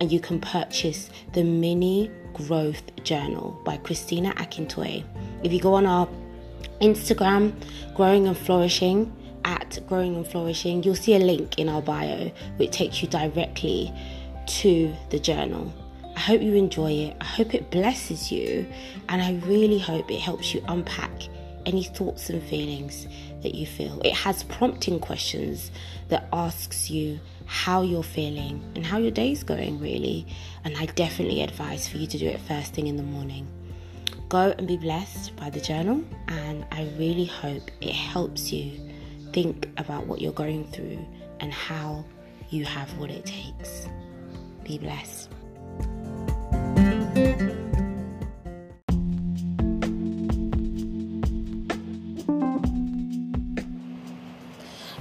and 0.00 0.12
you 0.12 0.20
can 0.20 0.40
purchase 0.40 1.10
the 1.32 1.42
Mini 1.42 2.10
Growth 2.34 2.82
Journal 3.02 3.60
by 3.64 3.76
Christina 3.78 4.32
Akintoye. 4.34 5.04
If 5.42 5.52
you 5.52 5.60
go 5.60 5.74
on 5.74 5.86
our 5.86 6.08
Instagram, 6.80 7.52
Growing 7.94 8.28
and 8.28 8.36
Flourishing, 8.36 9.12
at 9.44 9.78
Growing 9.86 10.16
and 10.16 10.26
Flourishing, 10.26 10.82
you'll 10.82 10.94
see 10.94 11.14
a 11.14 11.18
link 11.18 11.58
in 11.58 11.68
our 11.68 11.82
bio 11.82 12.30
which 12.56 12.70
takes 12.70 13.02
you 13.02 13.08
directly 13.08 13.92
to 14.46 14.92
the 15.10 15.18
journal. 15.18 15.72
I 16.20 16.22
hope 16.22 16.42
you 16.42 16.52
enjoy 16.52 16.92
it. 16.92 17.16
I 17.18 17.24
hope 17.24 17.54
it 17.54 17.70
blesses 17.70 18.30
you. 18.30 18.66
And 19.08 19.22
I 19.22 19.40
really 19.46 19.78
hope 19.78 20.10
it 20.10 20.20
helps 20.20 20.52
you 20.52 20.62
unpack 20.68 21.10
any 21.64 21.82
thoughts 21.82 22.28
and 22.28 22.42
feelings 22.42 23.06
that 23.42 23.54
you 23.54 23.64
feel. 23.64 24.02
It 24.04 24.12
has 24.12 24.42
prompting 24.42 25.00
questions 25.00 25.70
that 26.08 26.28
asks 26.30 26.90
you 26.90 27.18
how 27.46 27.80
you're 27.80 28.02
feeling 28.02 28.62
and 28.74 28.84
how 28.84 28.98
your 28.98 29.12
day's 29.12 29.42
going, 29.42 29.80
really. 29.80 30.26
And 30.62 30.76
I 30.76 30.84
definitely 30.84 31.40
advise 31.40 31.88
for 31.88 31.96
you 31.96 32.06
to 32.08 32.18
do 32.18 32.26
it 32.26 32.38
first 32.40 32.74
thing 32.74 32.86
in 32.86 32.96
the 32.98 33.02
morning. 33.02 33.46
Go 34.28 34.54
and 34.58 34.68
be 34.68 34.76
blessed 34.76 35.34
by 35.36 35.48
the 35.48 35.58
journal, 35.58 36.04
and 36.28 36.66
I 36.70 36.86
really 36.98 37.24
hope 37.24 37.70
it 37.80 37.94
helps 37.94 38.52
you 38.52 38.78
think 39.32 39.70
about 39.78 40.06
what 40.06 40.20
you're 40.20 40.32
going 40.32 40.70
through 40.70 41.02
and 41.40 41.50
how 41.50 42.04
you 42.50 42.66
have 42.66 42.94
what 42.98 43.10
it 43.10 43.24
takes. 43.24 43.88
Be 44.64 44.76
blessed. 44.76 45.30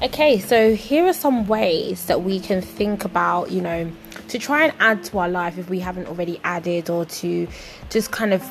Okay, 0.10 0.40
so 0.40 0.74
here 0.74 1.06
are 1.06 1.14
some 1.14 1.46
ways 1.48 2.08
that 2.08 2.24
we 2.24 2.40
can 2.40 2.62
think 2.62 3.06
about, 3.06 3.52
you 3.52 3.62
know, 3.62 3.92
to 4.30 4.40
try 4.40 4.64
and 4.64 4.74
add 4.80 5.04
to 5.04 5.20
our 5.20 5.30
life 5.30 5.60
if 5.60 5.70
we 5.70 5.80
haven't 5.80 6.08
already 6.08 6.42
added, 6.44 6.90
or 6.90 7.06
to 7.06 7.48
just 7.92 8.10
kind 8.10 8.34
of, 8.34 8.44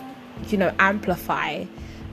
you 0.47 0.57
know, 0.57 0.73
amplify 0.79 1.65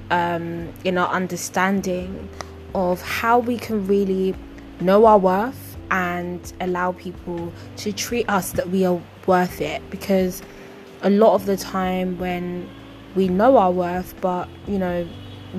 um, 0.10 0.74
in 0.84 0.98
our 0.98 1.08
understanding 1.10 2.28
of 2.74 3.04
how 3.04 3.38
we 3.38 3.58
can 3.58 3.86
really 3.86 4.34
know 4.82 5.06
our 5.06 5.20
worth 5.20 5.78
and 5.92 6.52
allow 6.60 6.94
people 6.94 7.54
to 7.78 7.94
treat 7.94 8.28
us 8.28 8.52
that 8.54 8.72
we 8.72 8.84
are 8.84 9.00
worth 9.28 9.62
it. 9.62 9.88
Because 9.92 10.42
a 11.04 11.12
lot 11.12 11.36
of 11.36 11.46
the 11.46 11.56
time, 11.56 12.18
when 12.18 12.68
we 13.14 13.28
know 13.28 13.58
our 13.58 13.72
worth, 13.72 14.20
but 14.22 14.50
you 14.68 14.80
know, 14.80 15.08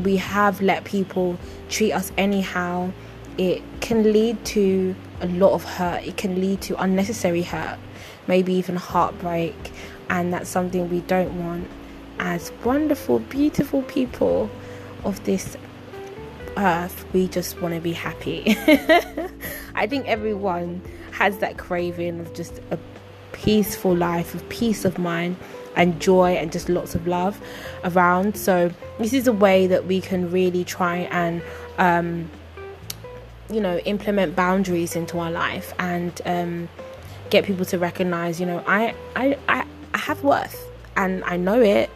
we 0.03 0.17
have 0.17 0.61
let 0.61 0.85
people 0.85 1.39
treat 1.69 1.93
us 1.93 2.11
anyhow 2.19 2.93
it 3.39 3.63
can 3.81 4.13
lead 4.13 4.43
to 4.47 4.95
a 5.21 5.27
lot 5.29 5.53
of 5.53 5.65
hurt. 5.65 6.05
It 6.05 6.17
can 6.17 6.41
lead 6.41 6.61
to 6.63 6.81
unnecessary 6.81 7.43
hurt, 7.43 7.79
maybe 8.27 8.53
even 8.55 8.77
heartbreak, 8.77 9.55
and 10.09 10.33
that's 10.33 10.49
something 10.49 10.89
we 10.91 11.01
don't 11.01 11.45
want 11.45 11.69
as 12.19 12.51
wonderful, 12.65 13.19
beautiful 13.19 13.83
people 13.83 14.51
of 15.05 15.23
this 15.25 15.57
earth. 16.57 17.05
We 17.13 17.29
just 17.29 17.61
want 17.61 17.75
to 17.75 17.81
be 17.81 17.93
happy. 17.93 18.45
I 19.75 19.87
think 19.87 20.07
everyone 20.07 20.81
has 21.13 21.39
that 21.39 21.59
craving 21.59 22.21
of 22.21 22.33
just 22.35 22.61
a 22.71 22.79
peaceful 23.33 23.95
life, 23.95 24.35
of 24.35 24.49
peace 24.49 24.85
of 24.85 24.99
mind 24.99 25.37
and 25.77 26.01
joy 26.01 26.33
and 26.33 26.51
just 26.51 26.71
lots 26.71 26.95
of 26.95 27.07
love 27.07 27.41
around. 27.85 28.37
So, 28.37 28.73
this 28.99 29.13
is 29.13 29.27
a 29.27 29.33
way 29.33 29.67
that 29.67 29.85
we 29.85 30.01
can 30.01 30.31
really 30.31 30.65
try 30.65 30.99
and 31.11 31.43
um, 31.79 32.31
you 33.51 33.61
know 33.61 33.79
implement 33.79 34.35
boundaries 34.37 34.97
into 34.97 35.19
our 35.19 35.31
life 35.31 35.73
and 35.79 36.21
um, 36.25 36.69
get 37.31 37.45
people 37.45 37.65
to 37.65 37.79
recognize 37.79 38.41
you 38.41 38.47
know 38.47 38.63
I, 38.67 38.95
I 39.15 39.37
i 39.49 39.67
i 39.95 39.99
have 39.99 40.23
worth 40.23 40.69
and 40.97 41.23
i 41.25 41.37
know 41.37 41.61
it 41.61 41.91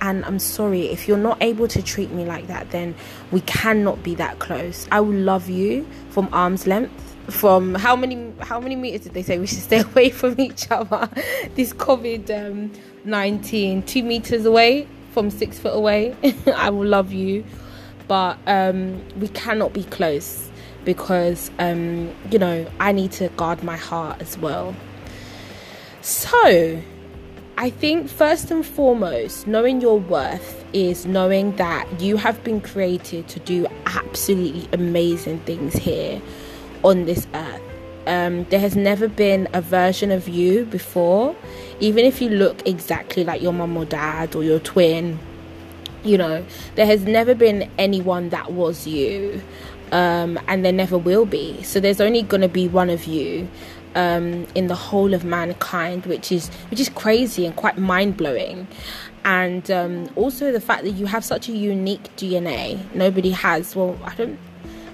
and 0.00 0.24
i'm 0.24 0.38
sorry 0.38 0.86
if 0.86 1.06
you're 1.06 1.18
not 1.18 1.42
able 1.42 1.68
to 1.68 1.82
treat 1.82 2.10
me 2.10 2.24
like 2.24 2.46
that 2.46 2.70
then 2.70 2.94
we 3.30 3.40
cannot 3.42 4.02
be 4.02 4.14
that 4.16 4.38
close. 4.38 4.88
I 4.90 5.00
will 5.00 5.14
love 5.14 5.48
you 5.48 5.86
from 6.10 6.28
arm's 6.32 6.66
length 6.66 7.06
from 7.28 7.74
how 7.74 7.94
many 7.94 8.32
how 8.40 8.58
many 8.58 8.74
meters 8.76 9.02
did 9.02 9.14
they 9.14 9.22
say 9.22 9.38
we 9.38 9.46
should 9.46 9.60
stay 9.60 9.80
away 9.92 10.10
from 10.10 10.40
each 10.40 10.70
other? 10.70 11.08
This 11.54 11.72
covid 11.72 12.30
um, 12.30 12.72
19 13.04 13.82
two 13.84 14.02
meters 14.02 14.44
away 14.44 14.88
from 15.12 15.30
six 15.30 15.58
foot 15.58 15.74
away 15.74 16.16
i 16.56 16.70
will 16.70 16.86
love 16.86 17.12
you. 17.12 17.44
But 18.08 18.38
um, 18.48 19.06
we 19.20 19.28
cannot 19.28 19.72
be 19.72 19.84
close 19.84 20.49
because 20.84 21.50
um, 21.58 22.12
you 22.30 22.38
know 22.38 22.66
I 22.78 22.92
need 22.92 23.12
to 23.12 23.28
guard 23.30 23.62
my 23.62 23.76
heart 23.76 24.20
as 24.20 24.38
well. 24.38 24.74
So, 26.02 26.80
I 27.58 27.68
think 27.68 28.08
first 28.08 28.50
and 28.50 28.64
foremost, 28.64 29.46
knowing 29.46 29.82
your 29.82 29.98
worth 29.98 30.64
is 30.72 31.04
knowing 31.04 31.56
that 31.56 31.86
you 32.00 32.16
have 32.16 32.42
been 32.42 32.60
created 32.60 33.28
to 33.28 33.40
do 33.40 33.66
absolutely 33.84 34.66
amazing 34.72 35.40
things 35.40 35.74
here 35.74 36.22
on 36.82 37.04
this 37.04 37.26
earth. 37.34 37.60
Um, 38.06 38.44
there 38.44 38.60
has 38.60 38.76
never 38.76 39.08
been 39.08 39.46
a 39.52 39.60
version 39.60 40.10
of 40.10 40.26
you 40.26 40.64
before, 40.64 41.36
even 41.80 42.04
if 42.06 42.22
you 42.22 42.30
look 42.30 42.66
exactly 42.66 43.24
like 43.24 43.42
your 43.42 43.52
mum 43.52 43.76
or 43.76 43.84
dad 43.84 44.34
or 44.34 44.42
your 44.42 44.60
twin. 44.60 45.18
You 46.02 46.16
know, 46.16 46.46
there 46.76 46.86
has 46.86 47.04
never 47.04 47.34
been 47.34 47.70
anyone 47.76 48.30
that 48.30 48.52
was 48.52 48.86
you 48.86 49.42
um, 49.92 50.38
and 50.48 50.64
there 50.64 50.72
never 50.72 50.98
will 50.98 51.26
be. 51.26 51.62
So 51.62 51.80
there's 51.80 52.00
only 52.00 52.22
going 52.22 52.42
to 52.42 52.48
be 52.48 52.68
one 52.68 52.90
of 52.90 53.04
you 53.04 53.48
um, 53.94 54.46
in 54.54 54.68
the 54.68 54.74
whole 54.74 55.14
of 55.14 55.24
mankind, 55.24 56.06
which 56.06 56.30
is 56.30 56.48
which 56.70 56.80
is 56.80 56.88
crazy 56.88 57.46
and 57.46 57.54
quite 57.56 57.78
mind 57.78 58.16
blowing. 58.16 58.66
And 59.24 59.70
um, 59.70 60.08
also 60.16 60.50
the 60.52 60.60
fact 60.60 60.84
that 60.84 60.92
you 60.92 61.06
have 61.06 61.24
such 61.24 61.48
a 61.48 61.52
unique 61.52 62.04
DNA. 62.16 62.92
Nobody 62.94 63.30
has. 63.30 63.76
Well, 63.76 63.98
I 64.04 64.14
don't. 64.14 64.38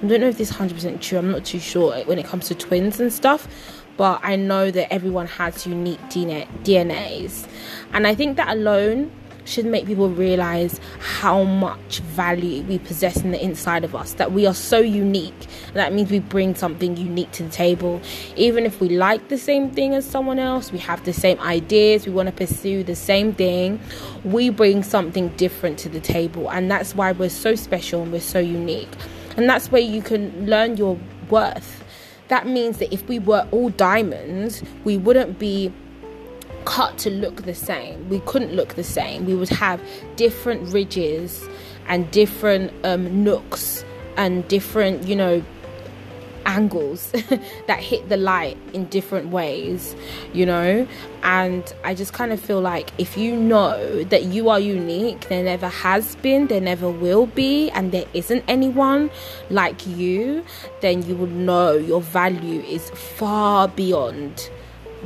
I 0.02 0.08
don't 0.08 0.20
know 0.20 0.28
if 0.28 0.36
this 0.36 0.50
is 0.50 0.56
100% 0.56 1.00
true. 1.00 1.18
I'm 1.18 1.30
not 1.30 1.46
too 1.46 1.58
sure 1.58 1.96
when 2.04 2.18
it 2.18 2.26
comes 2.26 2.48
to 2.48 2.54
twins 2.54 3.00
and 3.00 3.10
stuff. 3.10 3.48
But 3.96 4.20
I 4.22 4.36
know 4.36 4.70
that 4.70 4.92
everyone 4.92 5.26
has 5.26 5.66
unique 5.66 6.00
DNA, 6.10 6.46
DNAs. 6.64 7.48
And 7.94 8.06
I 8.06 8.14
think 8.14 8.36
that 8.36 8.54
alone 8.54 9.10
should 9.46 9.64
make 9.64 9.86
people 9.86 10.10
realize 10.10 10.80
how 10.98 11.44
much 11.44 12.00
value 12.00 12.62
we 12.64 12.78
possess 12.78 13.22
in 13.22 13.30
the 13.30 13.42
inside 13.42 13.84
of 13.84 13.94
us 13.94 14.14
that 14.14 14.32
we 14.32 14.46
are 14.46 14.54
so 14.54 14.78
unique. 14.78 15.46
That 15.74 15.92
means 15.92 16.10
we 16.10 16.18
bring 16.18 16.54
something 16.54 16.96
unique 16.96 17.30
to 17.32 17.44
the 17.44 17.50
table. 17.50 18.00
Even 18.36 18.66
if 18.66 18.80
we 18.80 18.90
like 18.90 19.28
the 19.28 19.38
same 19.38 19.70
thing 19.70 19.94
as 19.94 20.04
someone 20.04 20.38
else 20.38 20.72
we 20.72 20.78
have 20.78 21.04
the 21.04 21.12
same 21.12 21.38
ideas 21.40 22.06
we 22.06 22.12
want 22.12 22.28
to 22.28 22.34
pursue 22.34 22.82
the 22.82 22.96
same 22.96 23.32
thing 23.32 23.80
we 24.24 24.50
bring 24.50 24.82
something 24.82 25.28
different 25.36 25.78
to 25.78 25.88
the 25.88 26.00
table. 26.00 26.50
And 26.50 26.70
that's 26.70 26.94
why 26.94 27.12
we're 27.12 27.28
so 27.30 27.54
special 27.54 28.02
and 28.02 28.12
we're 28.12 28.20
so 28.20 28.40
unique. 28.40 28.90
And 29.36 29.48
that's 29.48 29.70
where 29.70 29.82
you 29.82 30.02
can 30.02 30.46
learn 30.46 30.76
your 30.76 30.98
worth. 31.30 31.84
That 32.28 32.46
means 32.46 32.78
that 32.78 32.92
if 32.92 33.06
we 33.08 33.20
were 33.20 33.46
all 33.52 33.70
diamonds 33.70 34.62
we 34.84 34.96
wouldn't 34.96 35.38
be 35.38 35.72
cut 36.66 36.98
to 36.98 37.10
look 37.10 37.44
the 37.44 37.54
same. 37.54 38.06
We 38.10 38.20
couldn't 38.20 38.52
look 38.52 38.74
the 38.74 38.84
same. 38.84 39.24
We 39.24 39.34
would 39.34 39.48
have 39.48 39.80
different 40.16 40.70
ridges 40.72 41.48
and 41.88 42.10
different 42.10 42.72
um, 42.84 43.24
nooks 43.24 43.84
and 44.18 44.46
different, 44.48 45.04
you 45.04 45.16
know, 45.16 45.42
angles 46.44 47.10
that 47.66 47.80
hit 47.80 48.08
the 48.08 48.16
light 48.16 48.56
in 48.72 48.86
different 48.86 49.28
ways, 49.28 49.94
you 50.32 50.44
know. 50.44 50.86
And 51.22 51.72
I 51.84 51.94
just 51.94 52.12
kind 52.12 52.32
of 52.32 52.40
feel 52.40 52.60
like 52.60 52.90
if 52.98 53.16
you 53.16 53.36
know 53.36 54.04
that 54.04 54.24
you 54.24 54.48
are 54.48 54.60
unique, 54.60 55.28
there 55.28 55.44
never 55.44 55.68
has 55.68 56.16
been, 56.16 56.48
there 56.48 56.60
never 56.60 56.90
will 56.90 57.26
be, 57.26 57.70
and 57.70 57.92
there 57.92 58.06
isn't 58.12 58.44
anyone 58.48 59.10
like 59.50 59.86
you, 59.86 60.44
then 60.80 61.02
you 61.06 61.14
will 61.14 61.26
know 61.26 61.72
your 61.74 62.00
value 62.00 62.60
is 62.62 62.90
far 62.90 63.68
beyond 63.68 64.50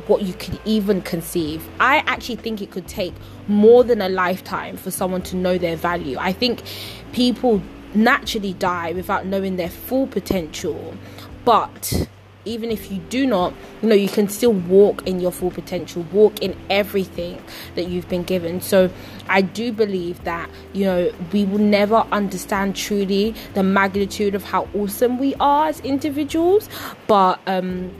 what 0.07 0.21
you 0.21 0.33
could 0.33 0.59
even 0.65 1.01
conceive. 1.01 1.67
I 1.79 1.97
actually 2.07 2.37
think 2.37 2.61
it 2.61 2.71
could 2.71 2.87
take 2.87 3.13
more 3.47 3.83
than 3.83 4.01
a 4.01 4.09
lifetime 4.09 4.77
for 4.77 4.91
someone 4.91 5.21
to 5.23 5.35
know 5.35 5.57
their 5.57 5.75
value. 5.75 6.17
I 6.19 6.33
think 6.33 6.63
people 7.11 7.61
naturally 7.93 8.53
die 8.53 8.93
without 8.93 9.25
knowing 9.25 9.57
their 9.57 9.69
full 9.69 10.07
potential. 10.07 10.95
But 11.43 12.07
even 12.45 12.71
if 12.71 12.91
you 12.91 12.97
do 13.09 13.27
not, 13.27 13.53
you 13.81 13.89
know, 13.89 13.95
you 13.95 14.09
can 14.09 14.27
still 14.27 14.53
walk 14.53 15.07
in 15.07 15.19
your 15.19 15.31
full 15.31 15.51
potential, 15.51 16.03
walk 16.11 16.41
in 16.41 16.57
everything 16.69 17.41
that 17.75 17.87
you've 17.87 18.09
been 18.09 18.23
given. 18.23 18.61
So 18.61 18.89
I 19.27 19.41
do 19.41 19.71
believe 19.71 20.23
that, 20.23 20.49
you 20.73 20.85
know, 20.85 21.11
we 21.31 21.45
will 21.45 21.59
never 21.59 21.97
understand 22.11 22.75
truly 22.75 23.35
the 23.53 23.63
magnitude 23.63 24.33
of 24.33 24.43
how 24.43 24.67
awesome 24.73 25.19
we 25.19 25.35
are 25.35 25.67
as 25.67 25.79
individuals, 25.81 26.69
but 27.07 27.39
um 27.45 27.91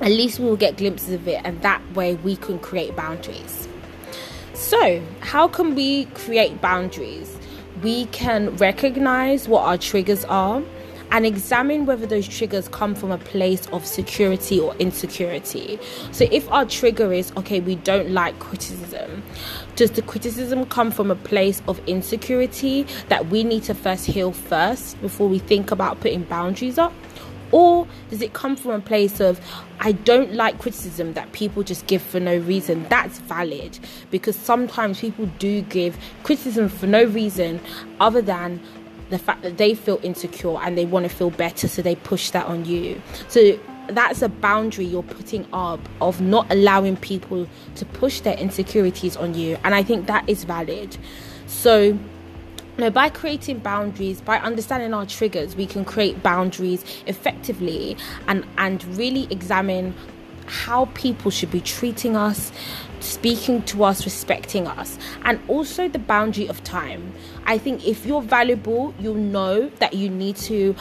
at 0.00 0.10
least 0.10 0.38
we 0.38 0.46
will 0.46 0.56
get 0.56 0.76
glimpses 0.76 1.14
of 1.14 1.26
it 1.26 1.40
and 1.44 1.60
that 1.62 1.82
way 1.94 2.14
we 2.16 2.36
can 2.36 2.58
create 2.58 2.94
boundaries 2.96 3.68
so 4.54 5.02
how 5.20 5.46
can 5.46 5.74
we 5.74 6.04
create 6.06 6.60
boundaries 6.60 7.38
we 7.82 8.06
can 8.06 8.54
recognize 8.56 9.48
what 9.48 9.62
our 9.64 9.78
triggers 9.78 10.24
are 10.26 10.62
and 11.10 11.24
examine 11.24 11.86
whether 11.86 12.06
those 12.06 12.26
triggers 12.26 12.68
come 12.68 12.94
from 12.94 13.10
a 13.10 13.18
place 13.18 13.66
of 13.68 13.86
security 13.86 14.58
or 14.58 14.74
insecurity. 14.76 15.78
So, 16.12 16.26
if 16.30 16.50
our 16.50 16.64
trigger 16.64 17.12
is 17.12 17.32
okay, 17.36 17.60
we 17.60 17.76
don't 17.76 18.10
like 18.10 18.38
criticism, 18.38 19.22
does 19.76 19.92
the 19.92 20.02
criticism 20.02 20.66
come 20.66 20.90
from 20.90 21.10
a 21.10 21.16
place 21.16 21.62
of 21.68 21.80
insecurity 21.86 22.86
that 23.08 23.26
we 23.26 23.44
need 23.44 23.62
to 23.64 23.74
first 23.74 24.06
heal 24.06 24.32
first 24.32 25.00
before 25.00 25.28
we 25.28 25.38
think 25.38 25.70
about 25.70 26.00
putting 26.00 26.24
boundaries 26.24 26.78
up? 26.78 26.92
Or 27.52 27.86
does 28.10 28.22
it 28.22 28.32
come 28.32 28.56
from 28.56 28.72
a 28.72 28.80
place 28.80 29.20
of, 29.20 29.40
I 29.80 29.92
don't 29.92 30.34
like 30.34 30.58
criticism 30.58 31.12
that 31.14 31.32
people 31.32 31.62
just 31.62 31.86
give 31.86 32.02
for 32.02 32.20
no 32.20 32.36
reason? 32.38 32.86
That's 32.88 33.18
valid 33.18 33.78
because 34.10 34.36
sometimes 34.36 35.00
people 35.00 35.26
do 35.38 35.62
give 35.62 35.96
criticism 36.22 36.68
for 36.68 36.86
no 36.86 37.04
reason 37.04 37.60
other 38.00 38.20
than 38.20 38.60
the 39.10 39.18
fact 39.18 39.42
that 39.42 39.56
they 39.56 39.74
feel 39.74 40.00
insecure 40.02 40.58
and 40.60 40.76
they 40.76 40.84
want 40.84 41.08
to 41.08 41.14
feel 41.14 41.30
better, 41.30 41.68
so 41.68 41.82
they 41.82 41.94
push 41.94 42.30
that 42.30 42.46
on 42.46 42.64
you. 42.64 43.00
So 43.28 43.58
that's 43.88 44.20
a 44.20 44.28
boundary 44.28 44.84
you're 44.84 45.04
putting 45.04 45.46
up 45.52 45.78
of 46.00 46.20
not 46.20 46.50
allowing 46.50 46.96
people 46.96 47.46
to 47.76 47.84
push 47.84 48.20
their 48.20 48.36
insecurities 48.36 49.16
on 49.16 49.34
you, 49.34 49.56
and 49.62 49.76
I 49.76 49.84
think 49.84 50.06
that 50.08 50.28
is 50.28 50.42
valid. 50.42 50.98
So 51.46 51.96
now, 52.78 52.90
by 52.90 53.08
creating 53.08 53.60
boundaries, 53.60 54.20
by 54.20 54.38
understanding 54.38 54.92
our 54.92 55.06
triggers, 55.06 55.56
we 55.56 55.66
can 55.66 55.84
create 55.84 56.22
boundaries 56.22 56.84
effectively 57.06 57.96
and, 58.28 58.44
and 58.58 58.84
really 58.98 59.26
examine 59.30 59.94
how 60.46 60.84
people 60.94 61.30
should 61.30 61.50
be 61.50 61.60
treating 61.60 62.16
us, 62.16 62.52
speaking 63.00 63.62
to 63.62 63.82
us, 63.82 64.04
respecting 64.04 64.66
us, 64.66 64.98
and 65.24 65.40
also 65.48 65.88
the 65.88 65.98
boundary 65.98 66.46
of 66.48 66.62
time. 66.64 67.12
I 67.46 67.58
think 67.58 67.86
if 67.86 68.04
you're 68.04 68.22
valuable, 68.22 68.94
you'll 69.00 69.14
know 69.14 69.70
that 69.78 69.94
you 69.94 70.10
need 70.10 70.36
to 70.36 70.76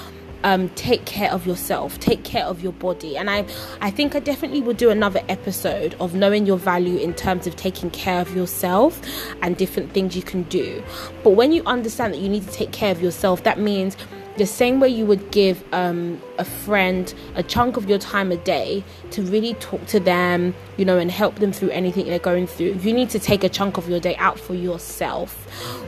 um, 0.45 0.69
take 0.69 1.05
care 1.05 1.31
of 1.31 1.45
yourself, 1.45 1.99
take 1.99 2.23
care 2.23 2.45
of 2.45 2.61
your 2.61 2.71
body. 2.73 3.17
And 3.17 3.29
I, 3.29 3.45
I 3.81 3.89
think 3.89 4.15
I 4.15 4.19
definitely 4.19 4.61
will 4.61 4.75
do 4.75 4.91
another 4.91 5.21
episode 5.27 5.95
of 5.99 6.13
knowing 6.13 6.45
your 6.45 6.57
value 6.57 6.97
in 6.97 7.15
terms 7.15 7.47
of 7.47 7.55
taking 7.55 7.89
care 7.89 8.21
of 8.21 8.33
yourself 8.35 9.01
and 9.41 9.57
different 9.57 9.91
things 9.91 10.15
you 10.15 10.21
can 10.21 10.43
do. 10.43 10.83
But 11.23 11.31
when 11.31 11.51
you 11.51 11.63
understand 11.65 12.13
that 12.13 12.19
you 12.19 12.29
need 12.29 12.43
to 12.43 12.51
take 12.51 12.71
care 12.71 12.91
of 12.91 13.01
yourself, 13.01 13.43
that 13.43 13.59
means 13.59 13.97
the 14.37 14.45
same 14.45 14.79
way 14.79 14.89
you 14.89 15.05
would 15.05 15.31
give 15.31 15.63
um, 15.73 16.21
a 16.37 16.45
friend 16.45 17.11
a 17.35 17.41
chunk 17.41 17.77
of 17.77 17.89
your 17.89 17.97
time 17.97 18.31
a 18.31 18.37
day 18.37 18.83
to 19.11 19.23
really 19.23 19.55
talk 19.55 19.83
to 19.87 19.99
them, 19.99 20.53
you 20.77 20.85
know, 20.85 20.99
and 20.99 21.09
help 21.09 21.35
them 21.35 21.53
through 21.53 21.69
anything 21.69 22.05
they're 22.05 22.19
going 22.19 22.45
through, 22.45 22.73
you 22.81 22.93
need 22.93 23.09
to 23.09 23.17
take 23.17 23.43
a 23.43 23.49
chunk 23.49 23.77
of 23.77 23.89
your 23.89 23.99
day 23.99 24.15
out 24.17 24.39
for 24.39 24.53
yourself 24.53 25.33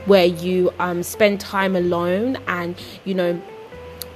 where 0.06 0.24
you 0.24 0.72
um, 0.78 1.02
spend 1.02 1.38
time 1.38 1.76
alone 1.76 2.38
and, 2.48 2.74
you 3.04 3.14
know, 3.14 3.40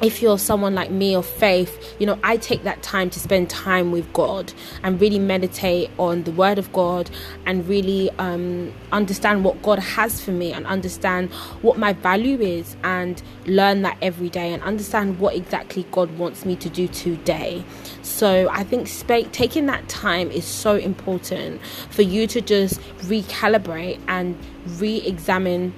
if 0.03 0.21
you're 0.21 0.39
someone 0.39 0.75
like 0.75 0.91
me 0.91 1.15
of 1.15 1.25
faith, 1.25 1.95
you 2.01 2.07
know, 2.07 2.19
I 2.25 2.37
take 2.37 2.65
that 2.65 2.83
time 2.83 3.09
to 3.11 3.21
spend 3.21 3.49
time 3.49 3.93
with 3.93 4.13
God 4.13 4.53
and 4.83 5.01
really 5.01 5.21
meditate 5.21 5.91
on 5.97 6.25
the 6.25 6.33
Word 6.33 6.59
of 6.59 6.73
God 6.73 7.09
and 7.47 7.67
really 7.69 8.11
um, 8.19 8.75
understand 8.91 9.45
what 9.45 9.63
God 9.63 9.79
has 9.79 10.21
for 10.21 10.33
me 10.33 10.53
and 10.53 10.67
understand 10.67 11.31
what 11.63 11.79
my 11.79 11.93
value 11.93 12.41
is 12.41 12.77
and 12.83 13.23
learn 13.47 13.83
that 13.83 13.97
every 14.03 14.29
day 14.29 14.53
and 14.53 14.61
understand 14.65 15.21
what 15.21 15.37
exactly 15.37 15.87
God 15.93 16.11
wants 16.19 16.45
me 16.45 16.57
to 16.57 16.69
do 16.69 16.89
today. 16.89 17.65
So 18.03 18.49
I 18.51 18.65
think 18.65 18.89
sp- 18.91 19.31
taking 19.31 19.67
that 19.67 19.89
time 19.89 20.33
is 20.33 20.45
so 20.45 20.75
important 20.75 21.61
for 21.91 22.03
you 22.03 22.27
to 22.27 22.41
just 22.41 22.81
recalibrate 23.03 24.01
and 24.09 24.37
re 24.79 24.97
examine 24.97 25.73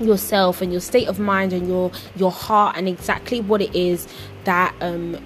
yourself 0.00 0.60
and 0.62 0.72
your 0.72 0.80
state 0.80 1.08
of 1.08 1.18
mind 1.18 1.52
and 1.52 1.66
your 1.68 1.90
your 2.16 2.30
heart 2.30 2.76
and 2.76 2.88
exactly 2.88 3.40
what 3.40 3.60
it 3.62 3.74
is 3.74 4.06
that 4.44 4.74
um, 4.80 5.16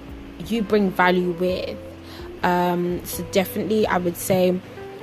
you 0.46 0.62
bring 0.62 0.90
value 0.90 1.32
with. 1.32 1.76
Um, 2.42 3.04
so 3.04 3.22
definitely 3.32 3.86
i 3.86 3.98
would 3.98 4.16
say 4.16 4.58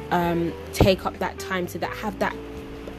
um, 0.09 0.51
take 0.73 1.05
up 1.05 1.19
that 1.19 1.37
time 1.37 1.67
so 1.67 1.77
that 1.79 1.91
have 1.97 2.17
that 2.19 2.35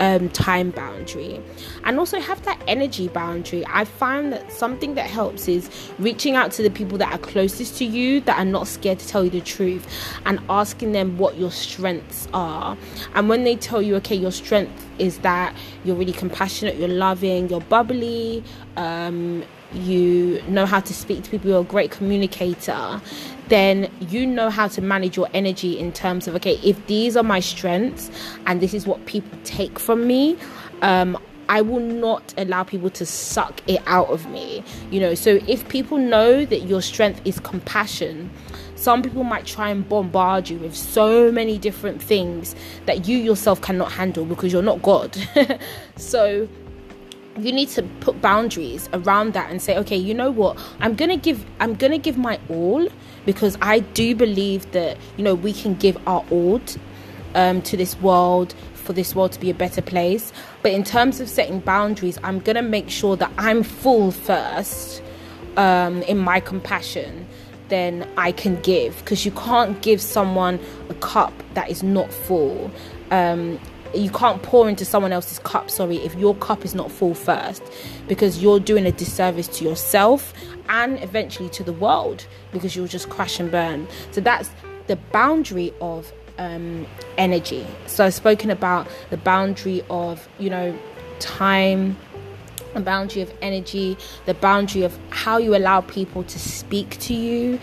um, 0.00 0.28
time 0.30 0.70
boundary 0.70 1.40
and 1.84 1.98
also 1.98 2.20
have 2.20 2.42
that 2.44 2.62
energy 2.66 3.08
boundary. 3.08 3.64
I 3.66 3.84
find 3.84 4.32
that 4.32 4.52
something 4.52 4.94
that 4.94 5.08
helps 5.08 5.48
is 5.48 5.70
reaching 5.98 6.36
out 6.36 6.52
to 6.52 6.62
the 6.62 6.70
people 6.70 6.98
that 6.98 7.12
are 7.12 7.18
closest 7.18 7.76
to 7.78 7.84
you 7.84 8.20
that 8.22 8.38
are 8.38 8.44
not 8.44 8.66
scared 8.66 8.98
to 9.00 9.08
tell 9.08 9.24
you 9.24 9.30
the 9.30 9.40
truth 9.40 9.86
and 10.26 10.40
asking 10.48 10.92
them 10.92 11.18
what 11.18 11.36
your 11.36 11.50
strengths 11.50 12.28
are. 12.32 12.76
And 13.14 13.28
when 13.28 13.44
they 13.44 13.56
tell 13.56 13.82
you, 13.82 13.96
okay, 13.96 14.16
your 14.16 14.32
strength 14.32 14.86
is 14.98 15.18
that 15.18 15.54
you're 15.84 15.96
really 15.96 16.12
compassionate, 16.12 16.76
you're 16.76 16.88
loving, 16.88 17.48
you're 17.48 17.60
bubbly, 17.60 18.42
um, 18.78 19.44
you 19.72 20.42
know 20.48 20.64
how 20.64 20.80
to 20.80 20.94
speak 20.94 21.24
to 21.24 21.30
people, 21.30 21.50
you're 21.50 21.60
a 21.60 21.64
great 21.64 21.90
communicator, 21.90 23.00
then 23.48 23.90
you 24.00 24.26
know 24.26 24.48
how 24.48 24.68
to 24.68 24.80
manage 24.80 25.16
your 25.16 25.28
energy 25.34 25.78
in 25.78 25.92
terms 25.92 26.26
of 26.26 26.34
okay, 26.36 26.58
if 26.64 26.86
these 26.86 27.16
are 27.16 27.22
my 27.22 27.40
strengths 27.40 28.10
and 28.46 28.60
this 28.60 28.72
is 28.72 28.86
what 28.86 29.04
people 29.04 29.36
take 29.44 29.78
from 29.78 30.06
me, 30.06 30.38
um, 30.80 31.18
I 31.50 31.60
will 31.62 31.80
not 31.80 32.34
allow 32.36 32.62
people 32.62 32.90
to 32.90 33.04
suck 33.04 33.60
it 33.66 33.82
out 33.86 34.08
of 34.08 34.30
me. 34.30 34.62
You 34.90 35.00
know, 35.00 35.14
so 35.14 35.40
if 35.48 35.68
people 35.68 35.98
know 35.98 36.44
that 36.44 36.60
your 36.60 36.82
strength 36.82 37.20
is 37.24 37.40
compassion, 37.40 38.30
some 38.76 39.02
people 39.02 39.24
might 39.24 39.44
try 39.44 39.70
and 39.70 39.86
bombard 39.88 40.48
you 40.48 40.58
with 40.58 40.76
so 40.76 41.32
many 41.32 41.58
different 41.58 42.00
things 42.00 42.54
that 42.86 43.08
you 43.08 43.18
yourself 43.18 43.60
cannot 43.60 43.90
handle 43.90 44.24
because 44.24 44.52
you're 44.52 44.62
not 44.62 44.82
God. 44.82 45.16
so 45.96 46.48
you 47.38 47.52
need 47.52 47.68
to 47.70 47.82
put 48.00 48.20
boundaries 48.20 48.88
around 48.92 49.32
that 49.32 49.50
and 49.50 49.62
say 49.62 49.76
okay 49.76 49.96
you 49.96 50.14
know 50.14 50.30
what? 50.30 50.58
I'm 50.80 50.94
gonna 50.94 51.16
give 51.16 51.44
i'm 51.60 51.74
gonna 51.74 51.98
give 51.98 52.18
my 52.18 52.38
all 52.48 52.88
because 53.24 53.56
i 53.62 53.80
do 53.80 54.14
believe 54.14 54.70
that 54.72 54.96
you 55.16 55.24
know 55.24 55.34
we 55.34 55.52
can 55.52 55.74
give 55.74 55.96
our 56.06 56.24
all 56.30 56.60
um, 57.34 57.62
to 57.62 57.76
this 57.76 57.98
world 58.00 58.54
for 58.74 58.92
this 58.92 59.14
world 59.14 59.32
to 59.32 59.38
be 59.40 59.50
a 59.50 59.54
better 59.54 59.82
place. 59.82 60.32
But 60.62 60.72
in 60.72 60.82
terms 60.82 61.20
of 61.20 61.28
setting 61.28 61.60
boundaries 61.60 62.18
i'm 62.24 62.40
gonna 62.40 62.62
make 62.62 62.90
sure 62.90 63.16
that 63.16 63.30
i'm 63.38 63.62
full 63.62 64.10
first 64.10 65.02
um, 65.56 66.02
in 66.02 66.18
my 66.18 66.40
compassion 66.40 67.26
then 67.68 68.08
i 68.16 68.32
can 68.32 68.60
give. 68.62 68.96
Because 68.98 69.24
you 69.24 69.32
can't 69.32 69.80
give 69.82 70.00
someone 70.00 70.58
a 70.88 70.94
cup 70.94 71.32
that 71.54 71.70
is 71.70 71.82
not 71.82 72.12
full. 72.12 72.70
Um, 73.10 73.58
you 73.94 74.10
can't 74.10 74.42
pour 74.42 74.68
into 74.68 74.84
someone 74.84 75.12
else's 75.12 75.38
cup 75.40 75.70
sorry 75.70 75.96
if 75.98 76.14
your 76.14 76.34
cup 76.36 76.64
is 76.64 76.74
not 76.74 76.90
full 76.90 77.14
first 77.14 77.62
because 78.06 78.42
you're 78.42 78.60
doing 78.60 78.86
a 78.86 78.92
disservice 78.92 79.48
to 79.48 79.64
yourself 79.64 80.32
and 80.68 81.02
eventually 81.02 81.48
to 81.50 81.62
the 81.62 81.72
world 81.72 82.26
because 82.52 82.76
you'll 82.76 82.86
just 82.86 83.08
crash 83.08 83.40
and 83.40 83.50
burn. 83.50 83.88
So 84.10 84.20
that's 84.20 84.50
the 84.86 84.96
boundary 84.96 85.72
of 85.80 86.12
um, 86.38 86.86
energy. 87.16 87.66
So 87.86 88.04
i've 88.04 88.14
spoken 88.14 88.50
about 88.50 88.88
the 89.10 89.16
boundary 89.16 89.82
of 89.90 90.28
you 90.38 90.50
know 90.50 90.78
time 91.18 91.96
the 92.74 92.80
boundary 92.80 93.22
of 93.22 93.32
energy 93.42 93.96
the 94.26 94.34
boundary 94.34 94.82
of 94.82 94.96
how 95.10 95.38
you 95.38 95.56
allow 95.56 95.80
people 95.80 96.22
to 96.22 96.38
speak 96.38 96.98
to 97.00 97.14
you 97.14 97.58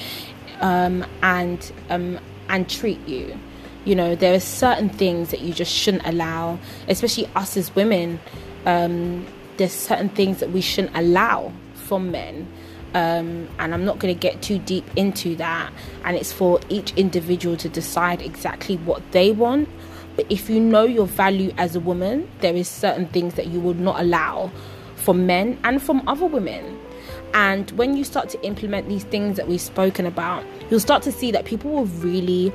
um, 0.59 1.05
and 1.21 1.71
um, 1.89 2.19
and 2.49 2.69
treat 2.69 2.99
you 3.07 3.37
you 3.85 3.95
know, 3.95 4.15
there 4.15 4.33
are 4.33 4.39
certain 4.39 4.89
things 4.89 5.29
that 5.29 5.41
you 5.41 5.53
just 5.53 5.71
shouldn't 5.71 6.05
allow, 6.05 6.59
especially 6.87 7.29
us 7.35 7.55
as 7.55 7.73
women. 7.75 8.19
Um, 8.65 9.25
there's 9.57 9.71
certain 9.71 10.09
things 10.09 10.39
that 10.39 10.51
we 10.51 10.61
shouldn't 10.61 10.95
allow 10.97 11.53
from 11.75 12.11
men. 12.11 12.51
Um, 12.95 13.47
and 13.59 13.73
I'm 13.73 13.85
not 13.85 13.99
going 13.99 14.13
to 14.13 14.19
get 14.19 14.41
too 14.41 14.57
deep 14.57 14.85
into 14.95 15.35
that. 15.35 15.71
And 16.03 16.17
it's 16.17 16.33
for 16.33 16.59
each 16.69 16.93
individual 16.93 17.57
to 17.57 17.69
decide 17.69 18.21
exactly 18.21 18.77
what 18.77 19.01
they 19.11 19.31
want. 19.31 19.69
But 20.15 20.25
if 20.29 20.49
you 20.49 20.59
know 20.59 20.83
your 20.83 21.05
value 21.05 21.53
as 21.57 21.75
a 21.75 21.79
woman, 21.79 22.29
there 22.39 22.55
is 22.55 22.67
certain 22.67 23.07
things 23.07 23.35
that 23.35 23.47
you 23.47 23.59
would 23.59 23.79
not 23.79 23.99
allow 23.99 24.51
from 24.95 25.27
men 25.27 25.59
and 25.63 25.81
from 25.81 26.07
other 26.07 26.25
women. 26.25 26.79
And 27.33 27.69
when 27.71 27.97
you 27.97 28.05
start 28.05 28.29
to 28.29 28.41
implement 28.43 28.87
these 28.87 29.03
things 29.03 29.35
that 29.35 29.47
we've 29.47 29.61
spoken 29.61 30.05
about, 30.05 30.45
you'll 30.69 30.79
start 30.79 31.03
to 31.03 31.11
see 31.11 31.31
that 31.31 31.43
people 31.43 31.69
will 31.69 31.85
really 31.85 32.53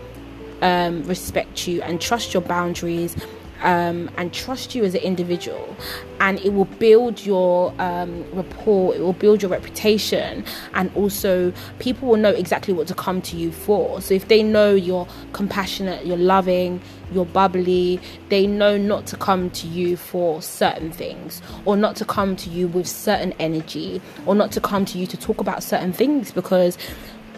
um, 0.62 1.02
respect 1.04 1.66
you 1.66 1.82
and 1.82 2.00
trust 2.00 2.34
your 2.34 2.42
boundaries 2.42 3.16
um, 3.62 4.10
and 4.16 4.32
trust 4.32 4.74
you 4.74 4.84
as 4.84 4.94
an 4.94 5.02
individual. 5.02 5.76
And 6.20 6.38
it 6.40 6.52
will 6.52 6.64
build 6.66 7.24
your 7.24 7.74
um, 7.78 8.24
rapport 8.32 8.94
it 8.94 9.00
will 9.00 9.12
build 9.12 9.42
your 9.42 9.50
reputation. 9.50 10.44
And 10.74 10.90
also 10.94 11.52
people 11.78 12.08
will 12.08 12.16
know 12.16 12.30
exactly 12.30 12.74
what 12.74 12.86
to 12.88 12.94
come 12.94 13.22
to 13.22 13.36
you 13.36 13.52
for. 13.52 14.00
So 14.00 14.14
if 14.14 14.28
they 14.28 14.42
know 14.42 14.74
you're 14.74 15.06
compassionate 15.32 16.06
you're 16.06 16.16
loving 16.16 16.80
you're 17.12 17.24
bubbly 17.26 18.00
they 18.28 18.46
know 18.46 18.76
not 18.76 19.06
to 19.06 19.16
come 19.16 19.50
to 19.50 19.66
you 19.66 19.96
for 19.96 20.40
certain 20.40 20.92
things 20.92 21.42
or 21.64 21.76
not 21.76 21.96
to 21.96 22.04
come 22.04 22.36
to 22.36 22.50
you 22.50 22.68
with 22.68 22.86
certain 22.86 23.32
energy 23.40 24.00
or 24.26 24.34
not 24.34 24.52
to 24.52 24.60
come 24.60 24.84
to 24.84 24.98
you 24.98 25.06
to 25.06 25.16
talk 25.16 25.40
about 25.40 25.62
certain 25.62 25.92
things 25.92 26.30
because 26.30 26.78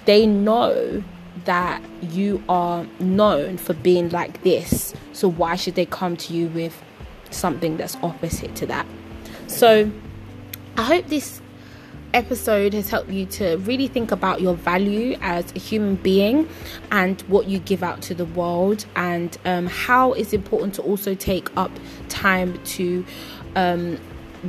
they 0.05 0.27
know 0.27 1.03
that 1.45 1.83
you 2.03 2.43
are 2.49 2.87
known 3.01 3.57
for 3.59 3.75
being 3.75 4.09
like 4.11 4.43
this. 4.43 4.95
So 5.13 5.29
why 5.29 5.57
should 5.57 5.75
they 5.75 5.87
come 5.87 6.17
to 6.17 6.35
you 6.35 6.49
with 6.49 6.83
something 7.31 7.77
that's 7.77 7.97
opposite 8.03 8.55
to 8.57 8.67
that? 8.67 8.87
So 9.47 9.91
I 10.77 10.83
hope 10.83 11.09
this 11.09 11.43
episode 12.15 12.75
has 12.75 12.91
helped 12.91 13.11
you 13.11 13.27
to 13.27 13.57
really 13.59 13.89
think 13.89 14.13
about 14.13 14.41
your 14.41 14.55
value 14.55 15.17
as 15.21 15.51
a 15.53 15.59
human 15.59 15.97
being 15.97 16.49
and 16.91 17.21
what 17.23 17.47
you 17.47 17.59
give 17.59 17.83
out 17.83 18.03
to 18.03 18.15
the 18.15 18.27
world 18.27 18.85
and 18.97 19.39
um, 19.45 19.67
how 19.67 20.13
it's 20.13 20.33
important 20.33 20.75
to 20.75 20.83
also 20.83 21.15
take 21.15 21.55
up 21.57 21.71
time 22.09 22.63
to 22.65 23.05
um, 23.57 23.99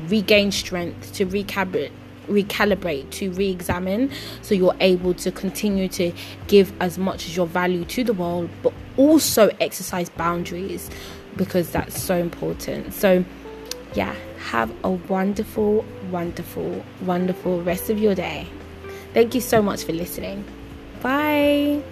regain 0.07 0.51
strength 0.51 1.13
to 1.13 1.25
recalibrate 1.25 1.91
recalibrate, 2.27 3.09
to 3.11 3.31
re 3.31 3.49
examine, 3.49 4.11
so 4.41 4.55
you're 4.55 4.75
able 4.79 5.13
to 5.15 5.31
continue 5.31 5.87
to 5.89 6.11
give 6.47 6.73
as 6.81 6.97
much 6.97 7.27
as 7.27 7.35
your 7.35 7.47
value 7.47 7.85
to 7.85 8.03
the 8.03 8.13
world, 8.13 8.49
but 8.61 8.73
also 8.97 9.49
exercise 9.59 10.09
boundaries 10.09 10.89
because 11.37 11.71
that's 11.71 12.01
so 12.01 12.15
important. 12.15 12.93
So, 12.93 13.25
yeah, 13.95 14.15
have 14.49 14.71
a 14.83 14.91
wonderful, 14.91 15.85
wonderful, 16.11 16.83
wonderful 17.01 17.61
rest 17.63 17.89
of 17.89 17.99
your 17.99 18.15
day. 18.15 18.47
Thank 19.13 19.35
you 19.35 19.41
so 19.41 19.61
much 19.61 19.83
for 19.83 19.93
listening. 19.93 20.43
Bye. 21.01 21.83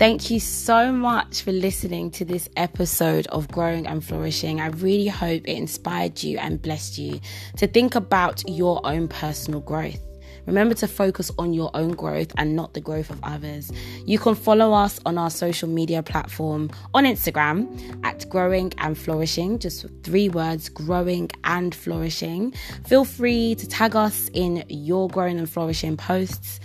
Thank 0.00 0.30
you 0.30 0.40
so 0.40 0.90
much 0.90 1.42
for 1.42 1.52
listening 1.52 2.10
to 2.12 2.24
this 2.24 2.48
episode 2.56 3.26
of 3.26 3.48
Growing 3.48 3.86
and 3.86 4.02
Flourishing. 4.02 4.58
I 4.58 4.68
really 4.68 5.08
hope 5.08 5.42
it 5.46 5.52
inspired 5.52 6.22
you 6.22 6.38
and 6.38 6.62
blessed 6.62 6.96
you 6.96 7.20
to 7.58 7.66
think 7.66 7.94
about 7.96 8.42
your 8.48 8.80
own 8.82 9.08
personal 9.08 9.60
growth. 9.60 10.00
Remember 10.46 10.74
to 10.76 10.88
focus 10.88 11.30
on 11.38 11.52
your 11.52 11.70
own 11.74 11.90
growth 11.90 12.32
and 12.38 12.56
not 12.56 12.72
the 12.72 12.80
growth 12.80 13.10
of 13.10 13.20
others. 13.22 13.70
You 14.06 14.18
can 14.18 14.34
follow 14.34 14.72
us 14.72 14.98
on 15.04 15.18
our 15.18 15.28
social 15.28 15.68
media 15.68 16.02
platform 16.02 16.70
on 16.94 17.04
Instagram 17.04 18.00
at 18.02 18.26
Growing 18.30 18.72
and 18.78 18.96
Flourishing, 18.96 19.58
just 19.58 19.84
three 20.02 20.30
words 20.30 20.70
growing 20.70 21.30
and 21.44 21.74
flourishing. 21.74 22.54
Feel 22.86 23.04
free 23.04 23.54
to 23.56 23.68
tag 23.68 23.94
us 23.94 24.30
in 24.32 24.64
your 24.70 25.08
growing 25.08 25.38
and 25.38 25.50
flourishing 25.50 25.98
posts. 25.98 26.58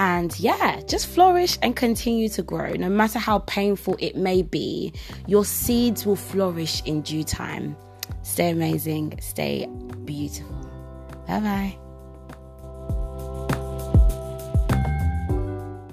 And 0.00 0.40
yeah, 0.40 0.80
just 0.88 1.08
flourish 1.08 1.58
and 1.60 1.76
continue 1.76 2.30
to 2.30 2.42
grow. 2.42 2.72
No 2.72 2.88
matter 2.88 3.18
how 3.18 3.40
painful 3.40 3.96
it 3.98 4.16
may 4.16 4.40
be, 4.40 4.94
your 5.26 5.44
seeds 5.44 6.06
will 6.06 6.16
flourish 6.16 6.82
in 6.86 7.02
due 7.02 7.22
time. 7.22 7.76
Stay 8.22 8.48
amazing, 8.48 9.18
stay 9.20 9.68
beautiful. 10.06 10.56
Bye 11.26 11.40
bye. 11.40 11.89